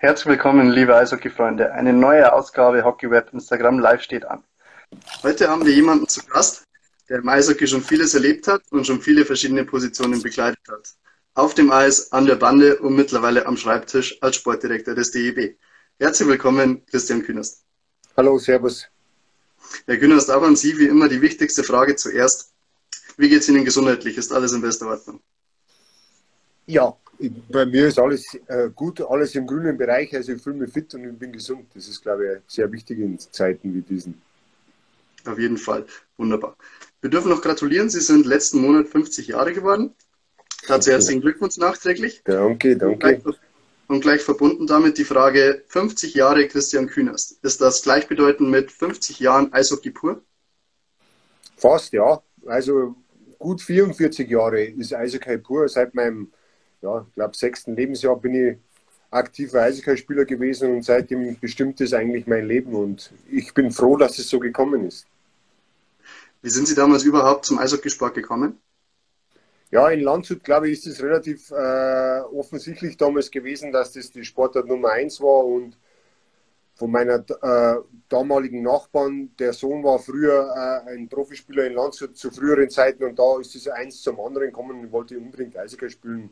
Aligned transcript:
Herzlich 0.00 0.26
willkommen, 0.26 0.70
liebe 0.70 0.94
Eishockey-Freunde. 0.94 1.72
Eine 1.72 1.92
neue 1.92 2.32
Ausgabe 2.32 2.84
Hockey 2.84 3.10
Web 3.10 3.32
Instagram 3.32 3.80
Live 3.80 4.00
steht 4.00 4.24
an. 4.24 4.44
Heute 5.24 5.48
haben 5.48 5.66
wir 5.66 5.74
jemanden 5.74 6.06
zu 6.06 6.24
Gast, 6.24 6.62
der 7.08 7.18
im 7.18 7.28
Eishockey 7.28 7.66
schon 7.66 7.82
vieles 7.82 8.14
erlebt 8.14 8.46
hat 8.46 8.62
und 8.70 8.86
schon 8.86 9.02
viele 9.02 9.24
verschiedene 9.24 9.64
Positionen 9.64 10.22
begleitet 10.22 10.62
hat. 10.70 10.94
Auf 11.34 11.54
dem 11.54 11.72
Eis, 11.72 12.12
an 12.12 12.26
der 12.26 12.36
Bande 12.36 12.78
und 12.78 12.94
mittlerweile 12.94 13.44
am 13.44 13.56
Schreibtisch 13.56 14.22
als 14.22 14.36
Sportdirektor 14.36 14.94
des 14.94 15.10
DEB. 15.10 15.58
Herzlich 15.98 16.28
willkommen, 16.28 16.86
Christian 16.86 17.24
Künast. 17.24 17.64
Hallo, 18.16 18.38
Servus. 18.38 18.86
Herr 19.86 19.96
Künast, 19.96 20.30
auch 20.30 20.44
an 20.44 20.54
Sie 20.54 20.78
wie 20.78 20.86
immer 20.86 21.08
die 21.08 21.22
wichtigste 21.22 21.64
Frage 21.64 21.96
zuerst. 21.96 22.52
Wie 23.16 23.28
geht 23.28 23.40
es 23.40 23.48
Ihnen 23.48 23.64
gesundheitlich? 23.64 24.16
Ist 24.16 24.32
alles 24.32 24.52
in 24.52 24.60
bester 24.60 24.86
Ordnung? 24.86 25.20
Ja, 26.66 26.96
bei 27.48 27.66
mir 27.66 27.88
ist 27.88 27.98
alles 27.98 28.34
äh, 28.46 28.70
gut, 28.74 29.00
alles 29.00 29.34
im 29.34 29.46
grünen 29.46 29.76
Bereich. 29.76 30.14
Also 30.14 30.32
ich 30.32 30.42
fühle 30.42 30.56
mich 30.56 30.72
fit 30.72 30.94
und 30.94 31.04
ich 31.04 31.18
bin 31.18 31.32
gesund. 31.32 31.66
Das 31.74 31.88
ist, 31.88 32.02
glaube 32.02 32.26
ich, 32.26 32.54
sehr 32.54 32.70
wichtig 32.70 32.98
in 33.00 33.18
Zeiten 33.18 33.74
wie 33.74 33.82
diesen. 33.82 34.20
Auf 35.24 35.38
jeden 35.38 35.56
Fall. 35.56 35.84
Wunderbar. 36.16 36.56
Wir 37.00 37.10
dürfen 37.10 37.30
noch 37.30 37.42
gratulieren. 37.42 37.90
Sie 37.90 38.00
sind 38.00 38.26
letzten 38.26 38.60
Monat 38.60 38.88
50 38.88 39.28
Jahre 39.28 39.52
geworden. 39.52 39.94
Dazu 40.66 40.90
herzlichen 40.90 41.20
Glückwunsch 41.20 41.56
nachträglich. 41.56 42.22
Danke, 42.24 42.76
danke. 42.76 42.92
Und 42.92 43.00
gleich, 43.00 43.22
und 43.88 44.00
gleich 44.00 44.22
verbunden 44.22 44.66
damit 44.66 44.98
die 44.98 45.04
Frage: 45.04 45.62
50 45.68 46.14
Jahre 46.14 46.46
Christian 46.46 46.86
Kühnerst. 46.86 47.38
Ist 47.42 47.60
das 47.60 47.82
gleichbedeutend 47.82 48.50
mit 48.50 48.70
50 48.70 49.18
Jahren 49.20 49.52
Eishockey 49.52 49.90
pur? 49.90 50.22
Fast, 51.56 51.92
ja. 51.92 52.22
Also 52.46 52.94
gut 53.38 53.60
44 53.60 54.28
Jahre 54.28 54.62
ist 54.62 54.94
Eishockey 54.94 55.38
pur. 55.38 55.68
Seit 55.68 55.94
meinem 55.94 56.32
ja, 56.82 57.04
ich 57.06 57.14
glaube, 57.14 57.36
sechsten 57.36 57.76
Lebensjahr 57.76 58.16
bin 58.16 58.34
ich 58.34 58.56
aktiver 59.10 59.62
Eishockeyspieler 59.62 60.24
gewesen 60.24 60.72
und 60.74 60.84
seitdem 60.84 61.38
bestimmt 61.38 61.80
es 61.80 61.94
eigentlich 61.94 62.26
mein 62.26 62.46
Leben 62.46 62.74
und 62.74 63.12
ich 63.30 63.54
bin 63.54 63.70
froh, 63.70 63.96
dass 63.96 64.18
es 64.18 64.28
so 64.28 64.38
gekommen 64.38 64.86
ist. 64.86 65.06
Wie 66.42 66.50
sind 66.50 66.68
Sie 66.68 66.74
damals 66.74 67.04
überhaupt 67.04 67.46
zum 67.46 67.58
Eishockeysport 67.58 68.14
gekommen? 68.14 68.60
Ja, 69.70 69.88
in 69.90 70.00
Landshut, 70.00 70.44
glaube 70.44 70.68
ich, 70.68 70.78
ist 70.78 70.86
es 70.86 71.02
relativ 71.02 71.50
äh, 71.50 72.20
offensichtlich 72.32 72.96
damals 72.96 73.30
gewesen, 73.30 73.72
dass 73.72 73.92
das 73.92 74.10
die 74.10 74.24
Sportart 74.24 74.66
Nummer 74.66 74.92
eins 74.92 75.20
war 75.20 75.44
und 75.44 75.76
von 76.74 76.90
meiner 76.90 77.24
äh, 77.42 77.82
damaligen 78.08 78.62
Nachbarn, 78.62 79.34
der 79.38 79.52
Sohn 79.52 79.82
war 79.82 79.98
früher 79.98 80.84
äh, 80.86 80.92
ein 80.92 81.08
Profispieler 81.08 81.66
in 81.66 81.74
Landshut 81.74 82.16
zu 82.16 82.30
früheren 82.30 82.70
Zeiten 82.70 83.02
und 83.04 83.18
da 83.18 83.40
ist 83.40 83.54
es 83.56 83.68
eins 83.68 84.00
zum 84.00 84.20
anderen 84.20 84.46
gekommen 84.46 84.80
und 84.80 84.92
wollte 84.92 85.18
unbedingt 85.18 85.56
Eishockey 85.56 85.90
spielen. 85.90 86.30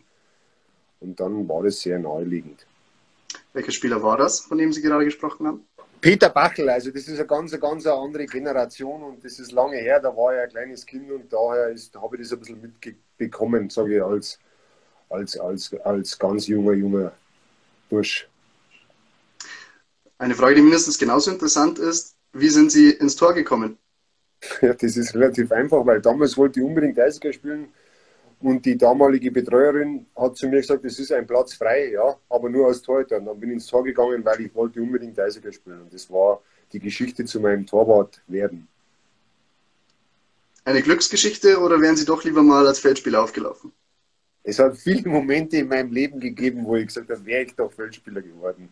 Und 1.00 1.20
dann 1.20 1.48
war 1.48 1.62
das 1.62 1.80
sehr 1.80 1.98
naheliegend. 1.98 2.66
Welcher 3.52 3.72
Spieler 3.72 4.02
war 4.02 4.16
das, 4.16 4.40
von 4.40 4.58
dem 4.58 4.72
Sie 4.72 4.82
gerade 4.82 5.04
gesprochen 5.04 5.46
haben? 5.46 5.66
Peter 6.00 6.28
Bachel, 6.28 6.68
also 6.68 6.90
das 6.90 7.08
ist 7.08 7.18
eine 7.18 7.26
ganz, 7.26 7.58
ganz 7.58 7.86
andere 7.86 8.26
Generation 8.26 9.02
und 9.02 9.24
das 9.24 9.38
ist 9.38 9.50
lange 9.52 9.78
her, 9.78 9.98
da 9.98 10.14
war 10.14 10.34
ich 10.34 10.40
ein 10.40 10.48
kleines 10.50 10.84
Kind 10.84 11.10
und 11.10 11.32
daher 11.32 11.74
habe 12.00 12.16
ich 12.16 12.22
das 12.22 12.32
ein 12.32 12.38
bisschen 12.38 12.60
mitbekommen, 12.60 13.70
sage 13.70 13.96
ich, 13.96 14.02
als, 14.02 14.38
als, 15.08 15.38
als, 15.38 15.74
als 15.84 16.18
ganz 16.18 16.46
junger, 16.46 16.74
junger 16.74 17.12
Bursch. 17.88 18.28
Eine 20.18 20.34
Frage, 20.34 20.56
die 20.56 20.62
mindestens 20.62 20.98
genauso 20.98 21.30
interessant 21.30 21.78
ist, 21.78 22.14
wie 22.32 22.48
sind 22.48 22.70
Sie 22.70 22.90
ins 22.90 23.16
Tor 23.16 23.34
gekommen? 23.34 23.78
Ja, 24.60 24.74
das 24.74 24.96
ist 24.96 25.14
relativ 25.14 25.50
einfach, 25.50 25.84
weil 25.86 26.00
damals 26.00 26.36
wollte 26.36 26.60
ich 26.60 26.66
unbedingt 26.66 27.00
Eishockey 27.00 27.32
spielen 27.32 27.68
und 28.40 28.64
die 28.64 28.76
damalige 28.76 29.30
Betreuerin 29.30 30.06
hat 30.14 30.36
zu 30.36 30.48
mir 30.48 30.60
gesagt, 30.60 30.84
es 30.84 30.98
ist 30.98 31.12
ein 31.12 31.26
Platz 31.26 31.54
frei, 31.54 31.92
ja, 31.92 32.16
aber 32.28 32.50
nur 32.50 32.66
als 32.66 32.82
Torhüter. 32.82 33.16
Und 33.16 33.26
dann 33.26 33.40
bin 33.40 33.50
ich 33.50 33.54
ins 33.54 33.66
Tor 33.66 33.82
gegangen, 33.82 34.24
weil 34.24 34.40
ich 34.42 34.54
wollte 34.54 34.80
unbedingt 34.80 35.18
Eishockey 35.18 35.52
spielen. 35.52 35.82
Und 35.82 35.94
das 35.94 36.10
war 36.10 36.42
die 36.72 36.80
Geschichte 36.80 37.24
zu 37.24 37.40
meinem 37.40 37.66
Torwart 37.66 38.20
werden. 38.26 38.68
Eine 40.64 40.82
Glücksgeschichte 40.82 41.60
oder 41.60 41.80
wären 41.80 41.96
Sie 41.96 42.04
doch 42.04 42.24
lieber 42.24 42.42
mal 42.42 42.66
als 42.66 42.80
Feldspieler 42.80 43.22
aufgelaufen? 43.22 43.72
Es 44.42 44.58
hat 44.58 44.76
viele 44.76 45.08
Momente 45.08 45.56
in 45.58 45.68
meinem 45.68 45.92
Leben 45.92 46.20
gegeben, 46.20 46.64
wo 46.64 46.76
ich 46.76 46.88
gesagt 46.88 47.10
habe, 47.10 47.24
wäre 47.24 47.44
ich 47.44 47.54
doch 47.54 47.72
Feldspieler 47.72 48.20
geworden. 48.20 48.68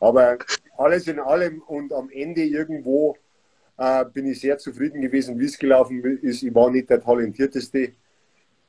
Aber 0.00 0.38
alles 0.76 1.06
in 1.06 1.20
allem 1.20 1.62
und 1.62 1.92
am 1.92 2.10
Ende 2.10 2.42
irgendwo 2.42 3.16
äh, 3.76 4.04
bin 4.06 4.26
ich 4.26 4.40
sehr 4.40 4.58
zufrieden 4.58 5.00
gewesen, 5.00 5.38
wie 5.38 5.46
es 5.46 5.58
gelaufen 5.58 6.02
ist. 6.22 6.42
Ich 6.42 6.54
war 6.54 6.70
nicht 6.70 6.90
der 6.90 7.02
talentierteste, 7.02 7.92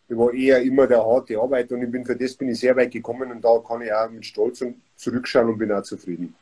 ich 0.07 0.17
war 0.17 0.33
eher 0.33 0.61
immer 0.61 0.87
der 0.87 1.03
harte 1.03 1.39
Arbeit 1.39 1.71
und 1.71 1.81
ich 1.81 1.91
bin 1.91 2.05
für 2.05 2.15
das 2.15 2.35
bin 2.35 2.49
ich 2.49 2.59
sehr 2.59 2.75
weit 2.75 2.91
gekommen 2.91 3.31
und 3.31 3.41
da 3.41 3.57
kann 3.67 3.81
ich 3.81 3.91
auch 3.91 4.09
mit 4.09 4.25
Stolz 4.25 4.63
zurückschauen 4.95 5.49
und 5.49 5.57
bin 5.57 5.71
auch 5.71 5.83
zufrieden. 5.83 6.35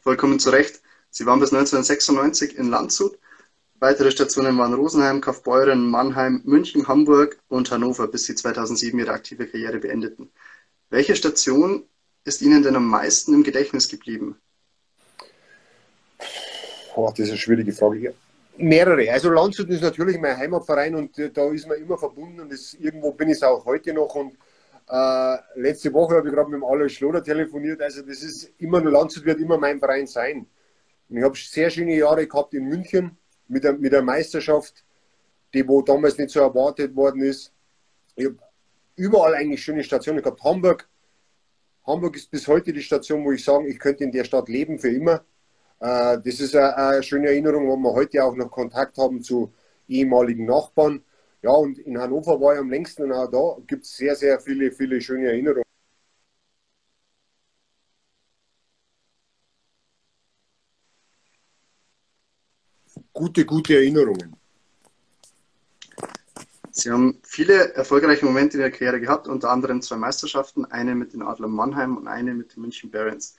Vollkommen 0.00 0.38
zu 0.38 0.50
Recht. 0.50 0.80
Sie 1.10 1.26
waren 1.26 1.40
bis 1.40 1.52
1996 1.52 2.56
in 2.56 2.70
Landshut. 2.70 3.18
Weitere 3.80 4.10
Stationen 4.10 4.56
waren 4.58 4.74
Rosenheim, 4.74 5.20
Kaufbeuren, 5.20 5.88
Mannheim, 5.88 6.40
München, 6.44 6.88
Hamburg 6.88 7.38
und 7.48 7.70
Hannover, 7.70 8.08
bis 8.08 8.24
Sie 8.24 8.34
2007 8.34 8.98
Ihre 8.98 9.12
aktive 9.12 9.46
Karriere 9.46 9.78
beendeten. 9.78 10.30
Welche 10.90 11.14
Station 11.14 11.84
ist 12.24 12.42
Ihnen 12.42 12.62
denn 12.62 12.76
am 12.76 12.86
meisten 12.86 13.34
im 13.34 13.44
Gedächtnis 13.44 13.88
geblieben? 13.88 14.36
Boah, 16.94 17.10
das 17.10 17.20
ist 17.20 17.28
eine 17.28 17.38
schwierige 17.38 17.72
Frage. 17.72 18.14
Mehrere. 18.58 19.10
Also 19.12 19.30
Landshut 19.30 19.68
ist 19.70 19.82
natürlich 19.82 20.18
mein 20.18 20.36
Heimatverein 20.36 20.94
und 20.94 21.18
äh, 21.18 21.30
da 21.30 21.50
ist 21.52 21.66
man 21.68 21.78
immer 21.78 21.96
verbunden 21.96 22.40
und 22.40 22.52
das, 22.52 22.74
irgendwo 22.74 23.12
bin 23.12 23.28
ich 23.28 23.36
es 23.36 23.42
auch 23.42 23.64
heute 23.64 23.92
noch. 23.92 24.14
Und 24.14 24.36
äh, 24.88 25.36
letzte 25.54 25.92
Woche 25.92 26.16
habe 26.16 26.28
ich 26.28 26.34
gerade 26.34 26.50
mit 26.50 26.60
dem 26.60 26.64
Alois 26.64 26.88
Schloder 26.88 27.22
telefoniert. 27.22 27.80
Also 27.80 28.02
das 28.02 28.22
ist 28.22 28.50
immer 28.58 28.80
Landshut 28.80 29.24
wird 29.24 29.40
immer 29.40 29.58
mein 29.58 29.78
Verein 29.78 30.06
sein. 30.06 30.46
Und 31.08 31.16
ich 31.16 31.22
habe 31.22 31.36
sehr 31.36 31.70
schöne 31.70 31.96
Jahre 31.96 32.26
gehabt 32.26 32.52
in 32.54 32.64
München 32.64 33.16
mit 33.46 33.64
der, 33.64 33.74
mit 33.74 33.92
der 33.92 34.02
Meisterschaft, 34.02 34.84
die 35.54 35.66
wo 35.66 35.80
damals 35.82 36.18
nicht 36.18 36.30
so 36.30 36.40
erwartet 36.40 36.94
worden 36.96 37.22
ist. 37.22 37.52
Ich 38.16 38.26
habe 38.26 38.38
überall 38.96 39.34
eigentlich 39.34 39.62
schöne 39.62 39.84
Stationen 39.84 40.22
gehabt. 40.22 40.42
Hamburg. 40.42 40.88
Hamburg 41.86 42.16
ist 42.16 42.30
bis 42.30 42.46
heute 42.48 42.72
die 42.72 42.82
Station, 42.82 43.24
wo 43.24 43.32
ich 43.32 43.44
sage, 43.44 43.68
ich 43.68 43.78
könnte 43.78 44.04
in 44.04 44.12
der 44.12 44.24
Stadt 44.24 44.48
leben 44.48 44.78
für 44.78 44.90
immer. 44.90 45.24
Äh, 45.80 46.18
das 46.24 46.40
ist 46.40 46.54
eine 46.56 47.02
schöne 47.02 47.28
Erinnerung, 47.28 47.68
wo 47.68 47.76
wir 47.76 47.92
heute 47.92 48.24
auch 48.24 48.34
noch 48.34 48.50
Kontakt 48.50 48.98
haben 48.98 49.22
zu 49.22 49.52
ehemaligen 49.88 50.44
Nachbarn. 50.46 51.02
Ja, 51.42 51.50
und 51.52 51.78
in 51.78 51.98
Hannover 51.98 52.40
war 52.40 52.54
ich 52.54 52.60
am 52.60 52.70
längsten 52.70 53.12
auch 53.12 53.30
da 53.30 53.62
gibt 53.66 53.84
es 53.84 53.96
sehr, 53.96 54.16
sehr 54.16 54.40
viele, 54.40 54.72
viele 54.72 55.00
schöne 55.00 55.28
Erinnerungen. 55.28 55.62
Gute, 63.12 63.44
gute 63.44 63.74
Erinnerungen. 63.74 64.36
Sie 66.70 66.90
haben 66.90 67.18
viele 67.24 67.74
erfolgreiche 67.74 68.24
Momente 68.24 68.56
in 68.56 68.60
der 68.60 68.70
Karriere 68.70 69.00
gehabt, 69.00 69.26
unter 69.26 69.50
anderem 69.50 69.82
zwei 69.82 69.96
Meisterschaften, 69.96 70.64
eine 70.66 70.94
mit 70.94 71.12
den 71.12 71.22
Adlern 71.22 71.50
Mannheim 71.50 71.96
und 71.96 72.06
eine 72.06 72.34
mit 72.34 72.54
den 72.54 72.62
München 72.62 72.90
Barons. 72.90 73.36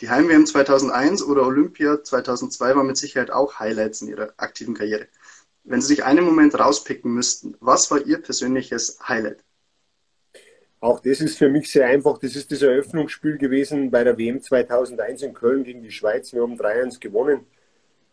Die 0.00 0.10
Heim-WM 0.10 0.44
2001 0.44 1.22
oder 1.22 1.46
Olympia 1.46 2.02
2002 2.02 2.74
war 2.74 2.82
mit 2.82 2.96
Sicherheit 2.96 3.30
auch 3.30 3.60
Highlights 3.60 4.02
in 4.02 4.08
Ihrer 4.08 4.34
aktiven 4.38 4.74
Karriere. 4.74 5.06
Wenn 5.62 5.80
Sie 5.80 5.86
sich 5.86 6.04
einen 6.04 6.24
Moment 6.24 6.58
rauspicken 6.58 7.14
müssten, 7.14 7.56
was 7.60 7.90
war 7.92 8.04
Ihr 8.04 8.20
persönliches 8.20 8.98
Highlight? 9.06 9.44
Auch 10.80 10.98
das 11.00 11.20
ist 11.20 11.38
für 11.38 11.48
mich 11.48 11.70
sehr 11.70 11.86
einfach. 11.86 12.18
Das 12.18 12.34
ist 12.34 12.50
das 12.50 12.60
Eröffnungsspiel 12.60 13.38
gewesen 13.38 13.90
bei 13.92 14.02
der 14.02 14.18
WM 14.18 14.42
2001 14.42 15.22
in 15.22 15.32
Köln 15.32 15.62
gegen 15.62 15.82
die 15.82 15.92
Schweiz. 15.92 16.32
Wir 16.32 16.42
haben 16.42 16.56
3-1 16.60 16.98
gewonnen. 16.98 17.46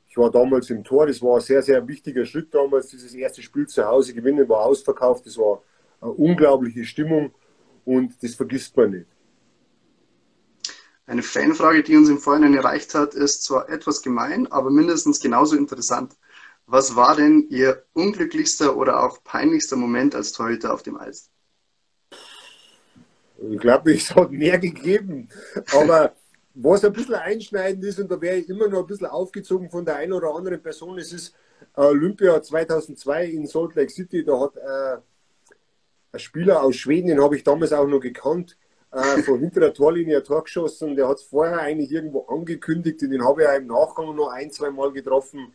Ich 0.08 0.18
war 0.18 0.30
damals 0.30 0.70
im 0.70 0.84
Tor. 0.84 1.08
Das 1.08 1.22
war 1.22 1.38
ein 1.38 1.42
sehr, 1.42 1.64
sehr 1.64 1.86
wichtiger 1.88 2.26
Schritt 2.26 2.54
damals. 2.54 2.88
Dieses 2.88 3.14
erste 3.14 3.42
Spiel 3.42 3.68
zu 3.68 3.86
Hause 3.86 4.14
gewinnen 4.14 4.48
war 4.48 4.66
ausverkauft. 4.66 5.26
Das 5.26 5.38
war 5.38 5.64
eine 6.00 6.12
unglaubliche 6.12 6.86
Stimmung 6.86 7.34
und 7.86 8.22
das 8.22 8.36
vergisst 8.36 8.78
man 8.78 8.92
nicht. 8.92 9.08
Eine 11.12 11.24
Fanfrage, 11.24 11.84
die 11.84 11.98
uns 11.98 12.08
im 12.08 12.20
Vorhinein 12.20 12.56
erreicht 12.56 12.96
hat, 12.96 13.16
ist 13.16 13.44
zwar 13.44 13.68
etwas 13.68 14.02
gemein, 14.02 14.50
aber 14.50 14.70
mindestens 14.70 15.20
genauso 15.20 15.58
interessant. 15.58 16.16
Was 16.68 16.96
war 16.96 17.18
denn 17.18 17.48
Ihr 17.50 17.84
unglücklichster 17.92 18.78
oder 18.78 19.04
auch 19.04 19.22
peinlichster 19.22 19.76
Moment 19.76 20.16
als 20.16 20.32
Torhüter 20.32 20.74
auf 20.74 20.84
dem 20.84 20.96
Eis? 20.96 21.30
Ich 23.42 23.60
glaube, 23.60 23.94
es 23.94 24.16
hat 24.16 24.32
mehr 24.32 24.58
gegeben. 24.58 25.28
Aber 25.74 26.16
was 26.54 26.86
ein 26.86 26.94
bisschen 26.94 27.16
einschneidend 27.16 27.84
ist, 27.84 28.00
und 28.00 28.10
da 28.10 28.22
wäre 28.22 28.38
ich 28.38 28.48
immer 28.48 28.70
noch 28.70 28.80
ein 28.80 28.88
bisschen 28.88 29.08
aufgezogen 29.08 29.70
von 29.70 29.84
der 29.84 29.98
einen 29.98 30.14
oder 30.14 30.34
anderen 30.34 30.64
Person, 30.64 30.98
es 30.98 31.12
ist 31.12 31.36
Olympia 31.74 32.42
2002 32.42 33.26
in 33.26 33.48
Salt 33.48 33.76
Lake 33.76 33.92
City. 33.92 34.24
Da 34.24 34.40
hat 34.40 34.56
äh, 34.56 35.02
ein 36.14 36.20
Spieler 36.20 36.64
aus 36.64 36.78
Schweden, 36.78 37.10
den 37.10 37.22
habe 37.22 37.36
ich 37.36 37.44
damals 37.44 37.74
auch 37.74 37.86
noch 37.86 38.00
gekannt, 38.00 38.56
äh, 38.92 39.22
von 39.24 39.40
hinter 39.40 39.62
der 39.62 39.74
Torlinie 39.74 40.18
ein 40.18 40.24
Tor 40.24 40.44
geschossen. 40.44 40.96
Der 40.96 41.08
hat 41.08 41.18
es 41.18 41.24
vorher 41.24 41.60
eigentlich 41.60 41.92
irgendwo 41.92 42.22
angekündigt 42.26 43.02
und 43.04 43.12
den 43.12 43.24
habe 43.24 43.44
ich 43.44 43.48
auch 43.48 43.56
im 43.56 43.68
Nachgang 43.68 44.16
noch 44.16 44.30
ein, 44.30 44.52
zwei 44.52 44.70
Mal 44.70 44.92
getroffen. 44.92 45.54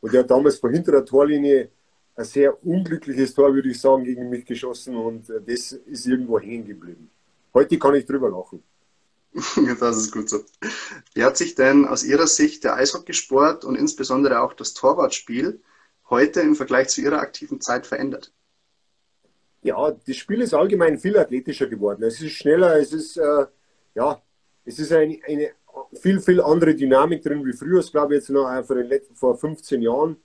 Und 0.00 0.12
der 0.12 0.20
hat 0.20 0.30
damals 0.30 0.58
von 0.58 0.72
hinter 0.72 0.92
der 0.92 1.04
Torlinie 1.04 1.70
ein 2.16 2.24
sehr 2.24 2.64
unglückliches 2.64 3.34
Tor, 3.34 3.54
würde 3.54 3.70
ich 3.70 3.80
sagen, 3.80 4.04
gegen 4.04 4.28
mich 4.28 4.44
geschossen 4.44 4.96
und 4.96 5.30
äh, 5.30 5.40
das 5.46 5.72
ist 5.72 6.06
irgendwo 6.06 6.40
hängen 6.40 6.66
geblieben. 6.66 7.10
Heute 7.54 7.78
kann 7.78 7.94
ich 7.94 8.06
drüber 8.06 8.30
lachen. 8.30 8.62
Das 9.80 9.96
ist 9.96 10.10
gut 10.10 10.28
so. 10.28 10.40
Wie 11.14 11.24
hat 11.24 11.36
sich 11.36 11.54
denn 11.54 11.84
aus 11.84 12.02
Ihrer 12.02 12.26
Sicht 12.26 12.64
der 12.64 12.74
Eishockeysport 12.74 13.64
und 13.64 13.76
insbesondere 13.76 14.40
auch 14.40 14.52
das 14.52 14.74
Torwartspiel 14.74 15.60
heute 16.10 16.40
im 16.40 16.56
Vergleich 16.56 16.88
zu 16.88 17.02
Ihrer 17.02 17.20
aktiven 17.20 17.60
Zeit 17.60 17.86
verändert? 17.86 18.32
Ja, 19.62 19.90
das 19.90 20.16
Spiel 20.16 20.40
ist 20.40 20.54
allgemein 20.54 20.98
viel 20.98 21.16
athletischer 21.18 21.66
geworden. 21.66 22.02
Es 22.04 22.20
ist 22.20 22.32
schneller, 22.32 22.78
es 22.78 22.92
ist, 22.92 23.16
äh, 23.16 23.46
ja, 23.94 24.22
es 24.64 24.78
ist 24.78 24.92
eine, 24.92 25.18
eine, 25.26 25.50
viel, 26.00 26.20
viel 26.20 26.40
andere 26.40 26.74
Dynamik 26.74 27.22
drin 27.22 27.44
wie 27.44 27.52
früher. 27.52 27.78
Das 27.78 27.90
glaube 27.90 28.14
ich 28.14 28.20
jetzt 28.20 28.30
noch 28.30 28.48
vor, 28.64 28.76
den 28.76 28.86
letzten, 28.86 29.14
vor 29.14 29.36
15 29.36 29.82
Jahren. 29.82 30.16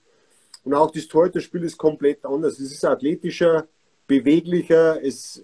Und 0.63 0.73
auch 0.73 0.91
das 0.91 1.07
Torhüterspiel 1.07 1.63
ist 1.63 1.77
komplett 1.77 2.25
anders. 2.25 2.59
Es 2.59 2.71
ist 2.71 2.85
athletischer, 2.85 3.67
beweglicher, 4.07 5.03
es 5.03 5.43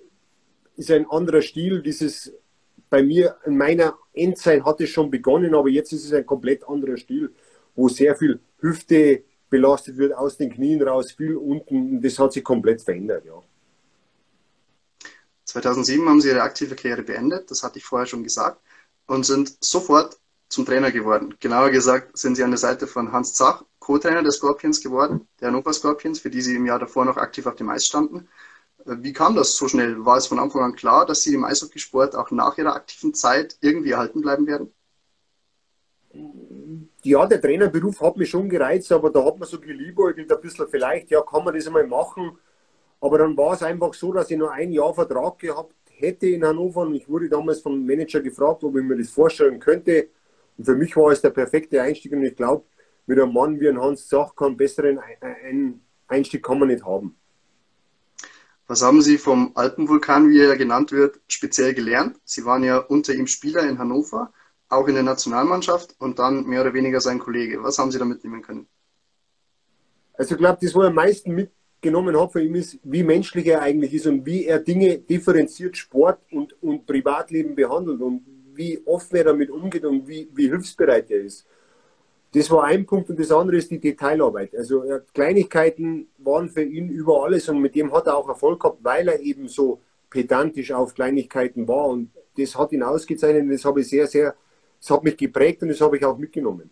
ist 0.75 0.91
ein 0.91 1.09
anderer 1.09 1.41
Stil. 1.41 1.81
Dieses 1.81 2.33
bei 2.89 3.03
mir 3.03 3.37
in 3.45 3.57
meiner 3.57 3.97
Endzeit 4.13 4.63
hat 4.63 4.81
es 4.81 4.89
schon 4.89 5.11
begonnen, 5.11 5.53
aber 5.53 5.69
jetzt 5.69 5.93
ist 5.93 6.05
es 6.05 6.13
ein 6.13 6.25
komplett 6.25 6.67
anderer 6.67 6.97
Stil, 6.97 7.31
wo 7.75 7.87
sehr 7.87 8.15
viel 8.15 8.39
Hüfte 8.59 9.23
belastet 9.49 9.97
wird, 9.97 10.13
aus 10.13 10.37
den 10.37 10.51
Knien 10.51 10.81
raus, 10.81 11.11
viel 11.11 11.35
unten. 11.35 12.01
Das 12.01 12.17
hat 12.19 12.33
sich 12.33 12.43
komplett 12.43 12.81
verändert, 12.81 13.25
ja. 13.25 13.41
2007 15.49 16.07
haben 16.07 16.21
Sie 16.21 16.29
Ihre 16.29 16.41
aktive 16.41 16.75
Karriere 16.75 17.03
beendet, 17.03 17.51
das 17.51 17.63
hatte 17.63 17.79
ich 17.79 17.85
vorher 17.85 18.07
schon 18.07 18.23
gesagt, 18.23 18.61
und 19.07 19.25
sind 19.25 19.57
sofort 19.63 20.19
zum 20.49 20.65
Trainer 20.65 20.91
geworden. 20.91 21.35
Genauer 21.39 21.69
gesagt 21.69 22.17
sind 22.17 22.35
Sie 22.35 22.43
an 22.43 22.51
der 22.51 22.57
Seite 22.57 22.87
von 22.87 23.11
Hans 23.11 23.33
Zach, 23.33 23.63
Co-Trainer 23.79 24.23
der 24.23 24.31
Scorpions 24.31 24.81
geworden, 24.81 25.27
der 25.39 25.49
Hannover 25.49 25.73
Scorpions, 25.73 26.19
für 26.19 26.29
die 26.29 26.41
Sie 26.41 26.55
im 26.55 26.65
Jahr 26.65 26.79
davor 26.79 27.05
noch 27.05 27.17
aktiv 27.17 27.45
auf 27.45 27.55
dem 27.55 27.69
Eis 27.69 27.85
standen. 27.85 28.27
Wie 28.85 29.13
kam 29.13 29.35
das 29.35 29.55
so 29.55 29.67
schnell? 29.67 30.05
War 30.05 30.17
es 30.17 30.27
von 30.27 30.39
Anfang 30.39 30.61
an 30.63 30.75
klar, 30.75 31.05
dass 31.05 31.23
Sie 31.23 31.33
im 31.33 31.43
Eishockeysport 31.43 32.15
auch 32.15 32.31
nach 32.31 32.57
Ihrer 32.57 32.75
aktiven 32.75 33.13
Zeit 33.13 33.57
irgendwie 33.61 33.91
erhalten 33.91 34.21
bleiben 34.21 34.47
werden? 34.47 34.73
Ja, 37.03 37.25
der 37.25 37.41
Trainerberuf 37.41 38.01
hat 38.01 38.17
mich 38.17 38.29
schon 38.29 38.49
gereizt, 38.49 38.91
aber 38.91 39.09
da 39.09 39.23
hat 39.23 39.37
man 39.37 39.47
so 39.47 39.59
geliebäugelt 39.59 40.31
ein 40.31 40.41
bisschen 40.41 40.67
vielleicht, 40.67 41.11
ja, 41.11 41.21
kann 41.21 41.43
man 41.43 41.53
das 41.53 41.67
einmal 41.67 41.87
machen. 41.87 42.37
Aber 43.01 43.17
dann 43.17 43.37
war 43.37 43.53
es 43.53 43.63
einfach 43.63 43.93
so, 43.93 44.11
dass 44.11 44.29
ich 44.29 44.37
nur 44.37 44.51
ein 44.51 44.71
Jahr 44.71 44.93
Vertrag 44.93 45.39
gehabt 45.39 45.75
hätte 45.85 46.27
in 46.27 46.45
Hannover 46.45 46.81
und 46.81 46.95
ich 46.95 47.07
wurde 47.07 47.29
damals 47.29 47.61
vom 47.61 47.85
Manager 47.85 48.21
gefragt, 48.21 48.63
ob 48.63 48.75
ich 48.77 48.83
mir 48.83 48.97
das 48.97 49.09
vorstellen 49.09 49.59
könnte. 49.59 50.09
Und 50.57 50.65
für 50.65 50.75
mich 50.75 50.95
war 50.95 51.11
es 51.11 51.21
der 51.21 51.29
perfekte 51.29 51.81
Einstieg 51.81 52.11
und 52.13 52.23
ich 52.23 52.35
glaube, 52.35 52.65
mit 53.05 53.19
einem 53.19 53.33
Mann 53.33 53.59
wie 53.59 53.67
ein 53.67 53.81
Hans 53.81 54.07
Zach 54.07 54.35
kann 54.35 54.55
besseren 54.55 54.99
Einstieg 56.07 56.43
kann 56.43 56.59
man 56.59 56.67
nicht 56.67 56.85
haben. 56.85 57.15
Was 58.67 58.83
haben 58.83 59.01
Sie 59.01 59.17
vom 59.17 59.51
Alpenvulkan, 59.55 60.29
wie 60.29 60.41
er 60.41 60.55
genannt 60.55 60.91
wird, 60.91 61.19
speziell 61.27 61.73
gelernt? 61.73 62.17
Sie 62.23 62.45
waren 62.45 62.63
ja 62.63 62.77
unter 62.77 63.13
ihm 63.13 63.25
Spieler 63.25 63.67
in 63.67 63.79
Hannover, 63.79 64.31
auch 64.69 64.87
in 64.87 64.93
der 64.93 65.03
Nationalmannschaft 65.03 65.95
und 65.97 66.19
dann 66.19 66.45
mehr 66.45 66.61
oder 66.61 66.73
weniger 66.73 67.01
sein 67.01 67.17
Kollege. 67.17 67.63
Was 67.63 67.79
haben 67.79 67.89
Sie 67.89 67.97
da 67.97 68.05
mitnehmen 68.05 68.43
können? 68.43 68.67
Also 70.13 70.35
ich 70.35 70.39
glaube, 70.39 70.59
das, 70.61 70.75
was 70.75 70.83
er 70.83 70.89
am 70.89 70.95
meisten 70.95 71.33
mitgenommen 71.79 72.19
hat 72.19 72.33
von 72.33 72.41
ihm, 72.41 72.55
ist, 72.55 72.77
wie 72.83 73.03
menschlich 73.03 73.47
er 73.47 73.61
eigentlich 73.61 73.93
ist 73.93 74.05
und 74.05 74.25
wie 74.25 74.45
er 74.45 74.59
Dinge 74.59 74.97
differenziert 74.97 75.77
Sport 75.77 76.19
und, 76.31 76.53
und 76.61 76.85
Privatleben 76.85 77.55
behandelt 77.55 78.01
und 78.01 78.25
wie 78.53 78.81
offen 78.85 79.15
er 79.15 79.23
damit 79.23 79.49
umgeht 79.49 79.85
und 79.85 80.05
wie, 80.05 80.27
wie 80.33 80.49
hilfsbereit 80.49 81.09
er 81.09 81.21
ist. 81.21 81.45
Das 82.33 82.51
war 82.51 82.65
ein 82.65 82.85
Punkt 82.85 83.09
und 83.09 83.17
das 83.17 83.31
andere 83.31 83.57
ist 83.57 83.71
die 83.71 83.79
Detailarbeit. 83.79 84.53
Also 84.55 84.83
Kleinigkeiten 85.13 86.09
waren 86.17 86.49
für 86.49 86.63
ihn 86.63 86.89
über 86.89 87.23
alles 87.23 87.47
und 87.47 87.61
mit 87.61 87.75
dem 87.75 87.93
hat 87.93 88.07
er 88.07 88.17
auch 88.17 88.27
Erfolg 88.27 88.59
gehabt, 88.59 88.83
weil 88.83 89.07
er 89.07 89.19
eben 89.21 89.47
so 89.47 89.79
pedantisch 90.09 90.71
auf 90.73 90.93
Kleinigkeiten 90.93 91.65
war 91.67 91.87
und 91.87 92.11
das 92.37 92.57
hat 92.57 92.73
ihn 92.73 92.83
ausgezeichnet 92.83 93.43
und 93.43 93.51
das 93.51 93.63
habe 93.63 93.81
ich 93.81 93.87
sehr, 93.87 94.05
sehr, 94.05 94.35
das 94.81 94.89
hat 94.89 95.03
mich 95.03 95.15
geprägt 95.15 95.61
und 95.61 95.69
das 95.69 95.79
habe 95.79 95.95
ich 95.97 96.03
auch 96.03 96.17
mitgenommen. 96.17 96.69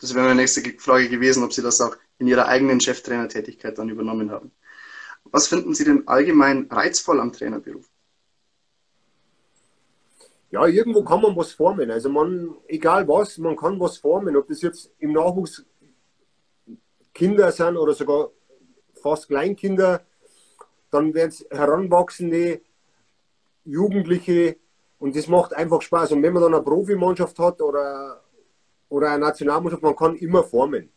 Das 0.00 0.12
wäre 0.12 0.24
meine 0.26 0.40
nächste 0.40 0.60
Frage 0.76 1.08
gewesen, 1.08 1.44
ob 1.44 1.52
Sie 1.52 1.62
das 1.62 1.80
auch 1.80 1.96
in 2.18 2.26
Ihrer 2.26 2.48
eigenen 2.48 2.80
Cheftrainertätigkeit 2.80 3.78
dann 3.78 3.88
übernommen 3.88 4.30
haben. 4.30 4.52
Was 5.24 5.48
finden 5.48 5.74
Sie 5.74 5.84
denn 5.84 6.06
allgemein 6.06 6.68
reizvoll 6.70 7.20
am 7.20 7.32
Trainerberuf? 7.32 7.90
ja, 10.50 10.66
irgendwo 10.66 11.02
kann 11.02 11.20
man 11.20 11.36
was 11.36 11.52
formen. 11.52 11.90
Also 11.90 12.08
man, 12.08 12.54
egal 12.66 13.06
was, 13.08 13.38
man 13.38 13.56
kann 13.56 13.78
was 13.80 13.98
formen. 13.98 14.36
Ob 14.36 14.48
das 14.48 14.62
jetzt 14.62 14.92
im 14.98 15.12
Nachwuchs 15.12 15.64
Kinder 17.12 17.50
sind 17.52 17.76
oder 17.76 17.94
sogar 17.94 18.30
fast 18.94 19.28
Kleinkinder, 19.28 20.02
dann 20.90 21.12
werden 21.14 21.30
es 21.30 21.46
heranwachsende 21.50 22.60
Jugendliche 23.64 24.56
und 24.98 25.16
das 25.16 25.26
macht 25.26 25.52
einfach 25.54 25.82
Spaß. 25.82 26.12
Und 26.12 26.22
wenn 26.22 26.32
man 26.32 26.42
dann 26.42 26.54
eine 26.54 26.62
Profimannschaft 26.62 27.38
hat 27.38 27.60
oder, 27.60 28.22
oder 28.88 29.10
eine 29.10 29.26
Nationalmannschaft, 29.26 29.82
man 29.82 29.96
kann 29.96 30.16
immer 30.16 30.42
formen. 30.44 30.90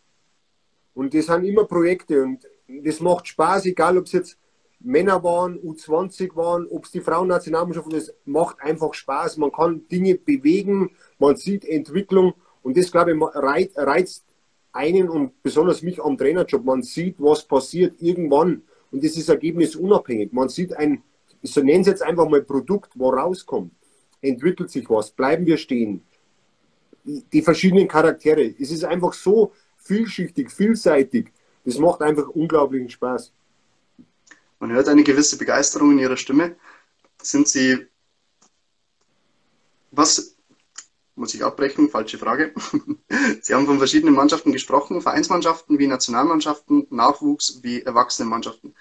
Und 0.99 1.13
das 1.13 1.27
sind 1.27 1.45
immer 1.45 1.63
Projekte 1.63 2.21
und 2.21 2.45
das 2.67 2.99
macht 2.99 3.25
Spaß, 3.25 3.67
egal 3.67 3.97
ob 3.97 4.07
es 4.07 4.11
jetzt 4.11 4.37
Männer 4.81 5.23
waren, 5.23 5.57
U20 5.57 6.35
waren, 6.35 6.67
ob 6.67 6.83
es 6.83 6.91
die 6.91 6.99
Frauennationalmannschaft 6.99 7.93
ist, 7.93 8.13
macht 8.25 8.59
einfach 8.59 8.93
Spaß. 8.93 9.37
Man 9.37 9.49
kann 9.49 9.87
Dinge 9.87 10.15
bewegen, 10.15 10.91
man 11.17 11.37
sieht 11.37 11.63
Entwicklung 11.63 12.33
und 12.63 12.75
das, 12.75 12.91
glaube 12.91 13.13
ich, 13.13 13.17
reizt 13.33 14.25
einen 14.73 15.07
und 15.07 15.41
besonders 15.41 15.83
mich 15.83 16.03
am 16.03 16.17
Trainerjob. 16.17 16.65
Man 16.65 16.83
sieht, 16.83 17.15
was 17.17 17.45
passiert 17.45 17.95
irgendwann 18.01 18.63
und 18.91 19.01
das 19.01 19.15
ist 19.15 19.29
ergebnisunabhängig. 19.29 20.33
Man 20.33 20.49
sieht 20.49 20.73
ein, 20.73 21.01
so 21.43 21.61
nennen 21.61 21.85
Sie 21.85 21.91
jetzt 21.91 22.03
einfach 22.03 22.27
mal 22.27 22.41
Produkt, 22.41 22.91
wo 22.95 23.11
rauskommt. 23.11 23.71
Entwickelt 24.21 24.69
sich 24.69 24.89
was, 24.89 25.11
bleiben 25.11 25.45
wir 25.45 25.55
stehen. 25.55 26.03
Die 27.05 27.41
verschiedenen 27.41 27.87
Charaktere. 27.87 28.53
Es 28.59 28.69
ist 28.69 28.83
einfach 28.83 29.13
so 29.13 29.53
vielschichtig, 29.89 30.51
vielseitig. 30.51 31.33
Das 31.65 31.79
macht 31.79 32.01
einfach 32.01 32.27
unglaublichen 32.27 32.89
Spaß. 32.89 33.33
Man 34.59 34.71
hört 34.71 34.87
eine 34.87 35.03
gewisse 35.03 35.37
Begeisterung 35.37 35.91
in 35.93 35.99
ihrer 35.99 36.17
Stimme. 36.17 36.55
Sind 37.21 37.47
Sie, 37.47 37.87
was, 39.89 40.35
muss 41.15 41.33
ich 41.33 41.43
abbrechen, 41.43 41.89
falsche 41.89 42.19
Frage. 42.19 42.53
Sie 43.41 43.53
haben 43.53 43.65
von 43.65 43.79
verschiedenen 43.79 44.13
Mannschaften 44.13 44.51
gesprochen, 44.51 45.01
Vereinsmannschaften 45.01 45.79
wie 45.79 45.87
Nationalmannschaften, 45.87 46.85
Nachwuchs 46.91 47.59
wie 47.63 47.81
Erwachsenenmannschaften. 47.81 48.75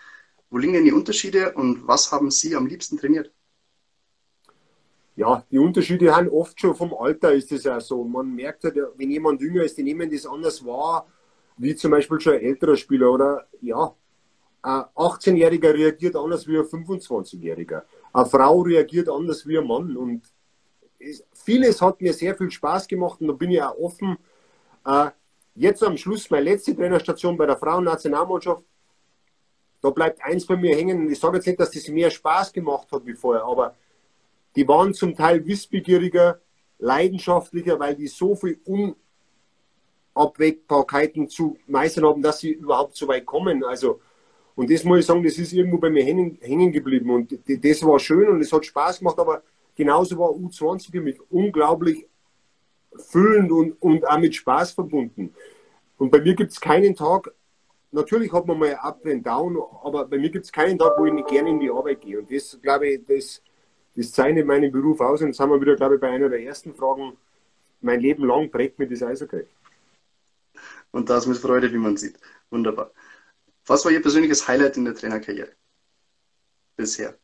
Wo 0.51 0.59
liegen 0.59 0.75
denn 0.75 0.85
die 0.85 0.93
Unterschiede 0.93 1.53
und 1.53 1.87
was 1.87 2.13
haben 2.13 2.31
Sie 2.31 2.55
am 2.55 2.67
liebsten 2.67 2.99
trainiert? 2.99 3.33
Ja, 5.19 5.45
die 5.51 5.59
Unterschiede 5.59 6.15
haben 6.15 6.29
oft 6.29 6.61
schon 6.61 6.77
vom 6.77 6.95
Alter 6.95 7.33
ist 7.33 7.51
es 7.51 7.65
ja 7.65 7.81
so. 7.81 8.05
Man 8.05 8.37
merkt 8.37 8.63
halt, 8.63 8.77
wenn 8.95 9.11
jemand 9.11 9.41
jünger 9.41 9.65
ist, 9.65 9.77
die 9.77 9.83
nehmen 9.83 10.09
das 10.09 10.25
anders 10.25 10.65
wahr, 10.65 11.09
wie 11.57 11.75
zum 11.75 11.91
Beispiel 11.91 12.21
schon 12.21 12.35
ein 12.35 12.41
älterer 12.41 12.77
Spieler 12.77 13.11
oder 13.11 13.49
ja, 13.61 13.93
ein 14.63 14.85
18-Jähriger 14.95 15.75
reagiert 15.75 16.15
anders 16.15 16.47
wie 16.47 16.57
ein 16.57 16.63
25-Jähriger. 16.63 17.83
Eine 18.13 18.27
Frau 18.27 18.61
reagiert 18.61 19.09
anders 19.09 19.45
wie 19.45 19.59
ein 19.59 19.67
Mann. 19.67 19.97
Und 19.97 20.23
vieles 21.33 21.83
hat 21.83 22.01
mir 22.01 22.13
sehr 22.13 22.37
viel 22.37 22.53
Spaß 22.53 22.87
gemacht 22.87 23.21
und 23.21 23.27
da 23.27 23.33
bin 23.33 23.51
ich 23.51 23.61
auch 23.61 23.77
offen. 23.77 24.19
Äh, 24.87 25.11
jetzt 25.57 25.83
am 25.83 25.97
Schluss, 25.97 26.31
meine 26.31 26.45
letzte 26.45 26.77
Trainerstation 26.77 27.37
bei 27.37 27.47
der 27.47 27.57
Frauennationalmannschaft, 27.57 28.63
da 29.81 29.91
bleibt 29.91 30.23
eins 30.23 30.47
bei 30.47 30.55
mir 30.55 30.77
hängen. 30.77 31.11
Ich 31.11 31.19
sage 31.19 31.39
jetzt 31.39 31.47
nicht, 31.49 31.59
dass 31.59 31.73
das 31.73 31.89
mehr 31.89 32.09
Spaß 32.09 32.53
gemacht 32.53 32.87
hat 32.93 33.05
wie 33.05 33.15
vorher, 33.15 33.43
aber 33.43 33.75
die 34.59 34.67
waren 34.67 34.93
zum 34.93 35.15
Teil 35.15 35.47
wissbegieriger, 35.47 36.41
leidenschaftlicher, 36.79 37.79
weil 37.79 37.95
die 37.95 38.09
so 38.09 38.35
viel 38.35 38.59
Unabwägbarkeiten 40.15 41.29
zu 41.29 41.57
meistern 41.69 42.07
haben, 42.07 42.23
dass 42.23 42.41
sie 42.41 42.51
überhaupt 42.51 42.97
so 42.97 43.07
weit 43.07 43.25
kommen. 43.25 43.63
Also 43.63 44.01
und 44.57 44.69
das 44.73 44.83
muss 44.83 44.99
ich 44.99 45.07
sagen, 45.07 45.23
das 45.23 45.39
ist 45.39 45.53
irgendwo 45.53 45.79
bei 45.79 45.89
mir 45.89 46.03
hängen, 46.03 46.37
hängen 46.41 46.73
geblieben. 46.73 47.11
Und 47.11 47.39
das 47.47 47.87
war 47.87 48.01
schön 48.01 48.29
und 48.29 48.41
es 48.41 48.53
hat 48.53 48.67
Spaß 48.67 48.99
gemacht, 48.99 49.17
aber 49.21 49.45
genauso 49.77 50.19
war 50.19 50.31
U20 50.31 50.91
für 50.91 51.01
mich 51.01 51.21
unglaublich 51.31 52.09
füllend 52.97 53.53
und, 53.53 53.81
und 53.81 54.09
auch 54.09 54.19
mit 54.19 54.35
Spaß 54.35 54.73
verbunden. 54.73 55.33
Und 55.97 56.11
bei 56.11 56.21
mir 56.21 56.35
gibt 56.35 56.51
es 56.51 56.61
keinen 56.61 56.97
Tag, 56.97 57.33
natürlich 57.93 58.33
hat 58.33 58.49
man 58.49 58.59
mal 58.59 58.75
Up 58.75 59.07
and 59.07 59.25
Down, 59.25 59.57
aber 59.85 60.07
bei 60.07 60.19
mir 60.19 60.31
gibt 60.31 60.47
es 60.47 60.51
keinen 60.51 60.77
Tag, 60.77 60.99
wo 60.99 61.07
ich 61.07 61.13
nicht 61.13 61.29
gerne 61.29 61.51
in 61.51 61.61
die 61.61 61.71
Arbeit 61.71 62.01
gehe. 62.01 62.19
Und 62.19 62.29
das, 62.29 62.59
glaube 62.61 62.89
ich, 62.89 63.07
das, 63.07 63.41
das 63.99 64.13
zeichnet 64.13 64.47
meinen 64.47 64.71
Beruf 64.71 65.01
aus. 65.01 65.21
Und 65.21 65.29
jetzt 65.29 65.41
haben 65.41 65.51
wir 65.51 65.61
wieder, 65.61 65.75
glaube 65.75 65.97
ich, 65.97 66.01
bei 66.01 66.09
einer 66.09 66.29
der 66.29 66.41
ersten 66.41 66.73
Fragen, 66.73 67.17
mein 67.81 68.01
Leben 68.01 68.25
lang 68.25 68.49
prägt 68.49 68.79
mir 68.79 68.87
das 68.87 69.03
Eishockey. 69.03 69.45
Und 70.93 71.11
das 71.11 71.27
mit 71.27 71.37
Freude, 71.37 71.73
wie 71.73 71.79
man 71.79 71.97
sieht. 71.97 72.17
Wunderbar. 72.49 72.93
Was 73.67 73.85
war 73.85 73.91
Ihr 73.91 74.01
persönliches 74.01 74.47
Highlight 74.47 74.77
in 74.77 74.85
der 74.85 74.95
Trainerkarriere 74.95 75.51
bisher? 76.77 77.19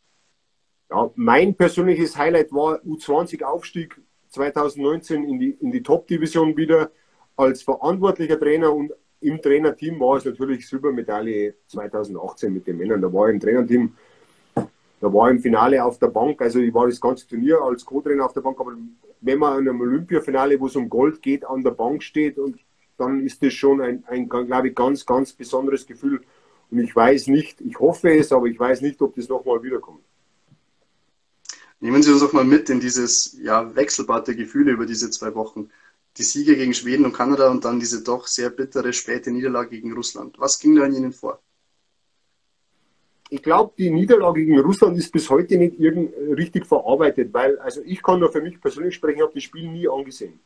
Ja, 0.91 1.11
mein 1.15 1.55
persönliches 1.55 2.17
Highlight 2.17 2.53
war 2.53 2.81
U20-Aufstieg 2.81 3.97
2019 4.31 5.25
in 5.25 5.39
die, 5.39 5.51
in 5.61 5.71
die 5.71 5.83
Top-Division 5.83 6.57
wieder. 6.57 6.91
Als 7.37 7.63
verantwortlicher 7.63 8.39
Trainer 8.39 8.73
und 8.73 8.93
im 9.21 9.41
Trainerteam 9.41 9.99
war 10.01 10.17
es 10.17 10.25
natürlich 10.25 10.69
Silbermedaille 10.69 11.55
2018 11.69 12.53
mit 12.53 12.67
den 12.67 12.77
Männern. 12.77 13.01
Da 13.01 13.13
war 13.13 13.29
ich 13.29 13.35
im 13.35 13.41
Trainerteam. 13.41 13.97
Da 15.05 15.13
war 15.13 15.31
im 15.31 15.39
Finale 15.39 15.85
auf 15.85 15.99
der 15.99 16.07
Bank, 16.07 16.41
also 16.41 16.59
ich 16.61 16.73
war 16.73 16.87
das 16.87 16.99
ganze 16.99 17.29
Turnier 17.29 17.61
als 17.61 17.85
Co-Trainer 17.85 18.25
auf 18.25 18.33
der 18.33 18.41
Bank, 18.41 18.59
aber 18.59 18.75
wenn 19.21 19.39
man 19.39 19.59
in 19.59 19.69
einem 19.69 19.83
Olympiafinale, 19.83 20.59
wo 20.59 20.67
es 20.67 20.77
um 20.77 20.89
Gold 20.89 21.21
geht, 21.21 21.45
an 21.45 21.63
der 21.63 21.73
Bank 21.73 22.03
steht, 22.03 22.39
und 22.39 22.59
dann 22.97 23.21
ist 23.23 23.43
das 23.43 23.53
schon 23.53 23.83
ein, 23.83 24.03
ein 24.07 24.31
glaube 24.31 24.69
ich, 24.69 24.75
ganz, 24.75 25.05
ganz 25.05 25.35
besonderes 25.35 25.85
Gefühl. 25.85 26.23
Und 26.71 26.79
ich 26.79 26.97
weiß 26.97 27.27
nicht, 27.27 27.61
ich 27.61 27.79
hoffe 27.79 28.17
es, 28.17 28.33
aber 28.33 28.47
ich 28.47 28.59
weiß 28.59 28.81
nicht, 28.81 29.03
ob 29.03 29.15
das 29.15 29.29
nochmal 29.29 29.63
wiederkommt. 29.63 30.01
Nehmen 31.81 32.03
Sie 32.03 32.11
uns 32.11 32.23
doch 32.23 32.33
mal 32.33 32.47
mit 32.47 32.71
in 32.71 32.81
dieses 32.81 33.37
ja, 33.43 33.77
Wechselbad 33.77 34.27
der 34.27 34.37
Gefühle 34.37 34.73
über 34.73 34.87
diese 34.87 35.11
zwei 35.11 35.35
Wochen. 35.35 35.69
Die 36.17 36.23
Siege 36.23 36.57
gegen 36.57 36.73
Schweden 36.73 37.05
und 37.05 37.13
Kanada 37.13 37.51
und 37.51 37.67
dann 37.67 37.79
diese 37.79 38.03
doch 38.03 38.27
sehr 38.27 38.49
bittere 38.49 38.95
späte 38.95 39.31
Niederlage 39.31 39.69
gegen 39.69 39.93
Russland. 39.93 40.39
Was 40.39 40.59
ging 40.59 40.77
da 40.77 40.87
in 40.87 40.95
Ihnen 40.95 41.13
vor? 41.13 41.43
Ich 43.31 43.43
glaube, 43.43 43.73
die 43.79 43.91
Niederlage 43.91 44.45
gegen 44.45 44.61
Russland 44.61 44.97
ist 44.99 45.11
bis 45.11 45.29
heute 45.31 45.57
nicht 45.57 45.79
irgend 45.81 46.13
richtig 46.37 46.67
verarbeitet, 46.67 47.33
weil, 47.33 47.59
also 47.59 47.81
ich 47.85 48.03
kann 48.03 48.21
nur 48.21 48.31
für 48.31 48.43
mich 48.43 48.61
persönlich 48.61 48.95
sprechen, 48.95 49.19
ich 49.19 49.23
habe 49.23 49.35
das 49.35 49.43
Spiel 49.43 49.69
nie 49.69 49.89
angesehen. 49.89 50.39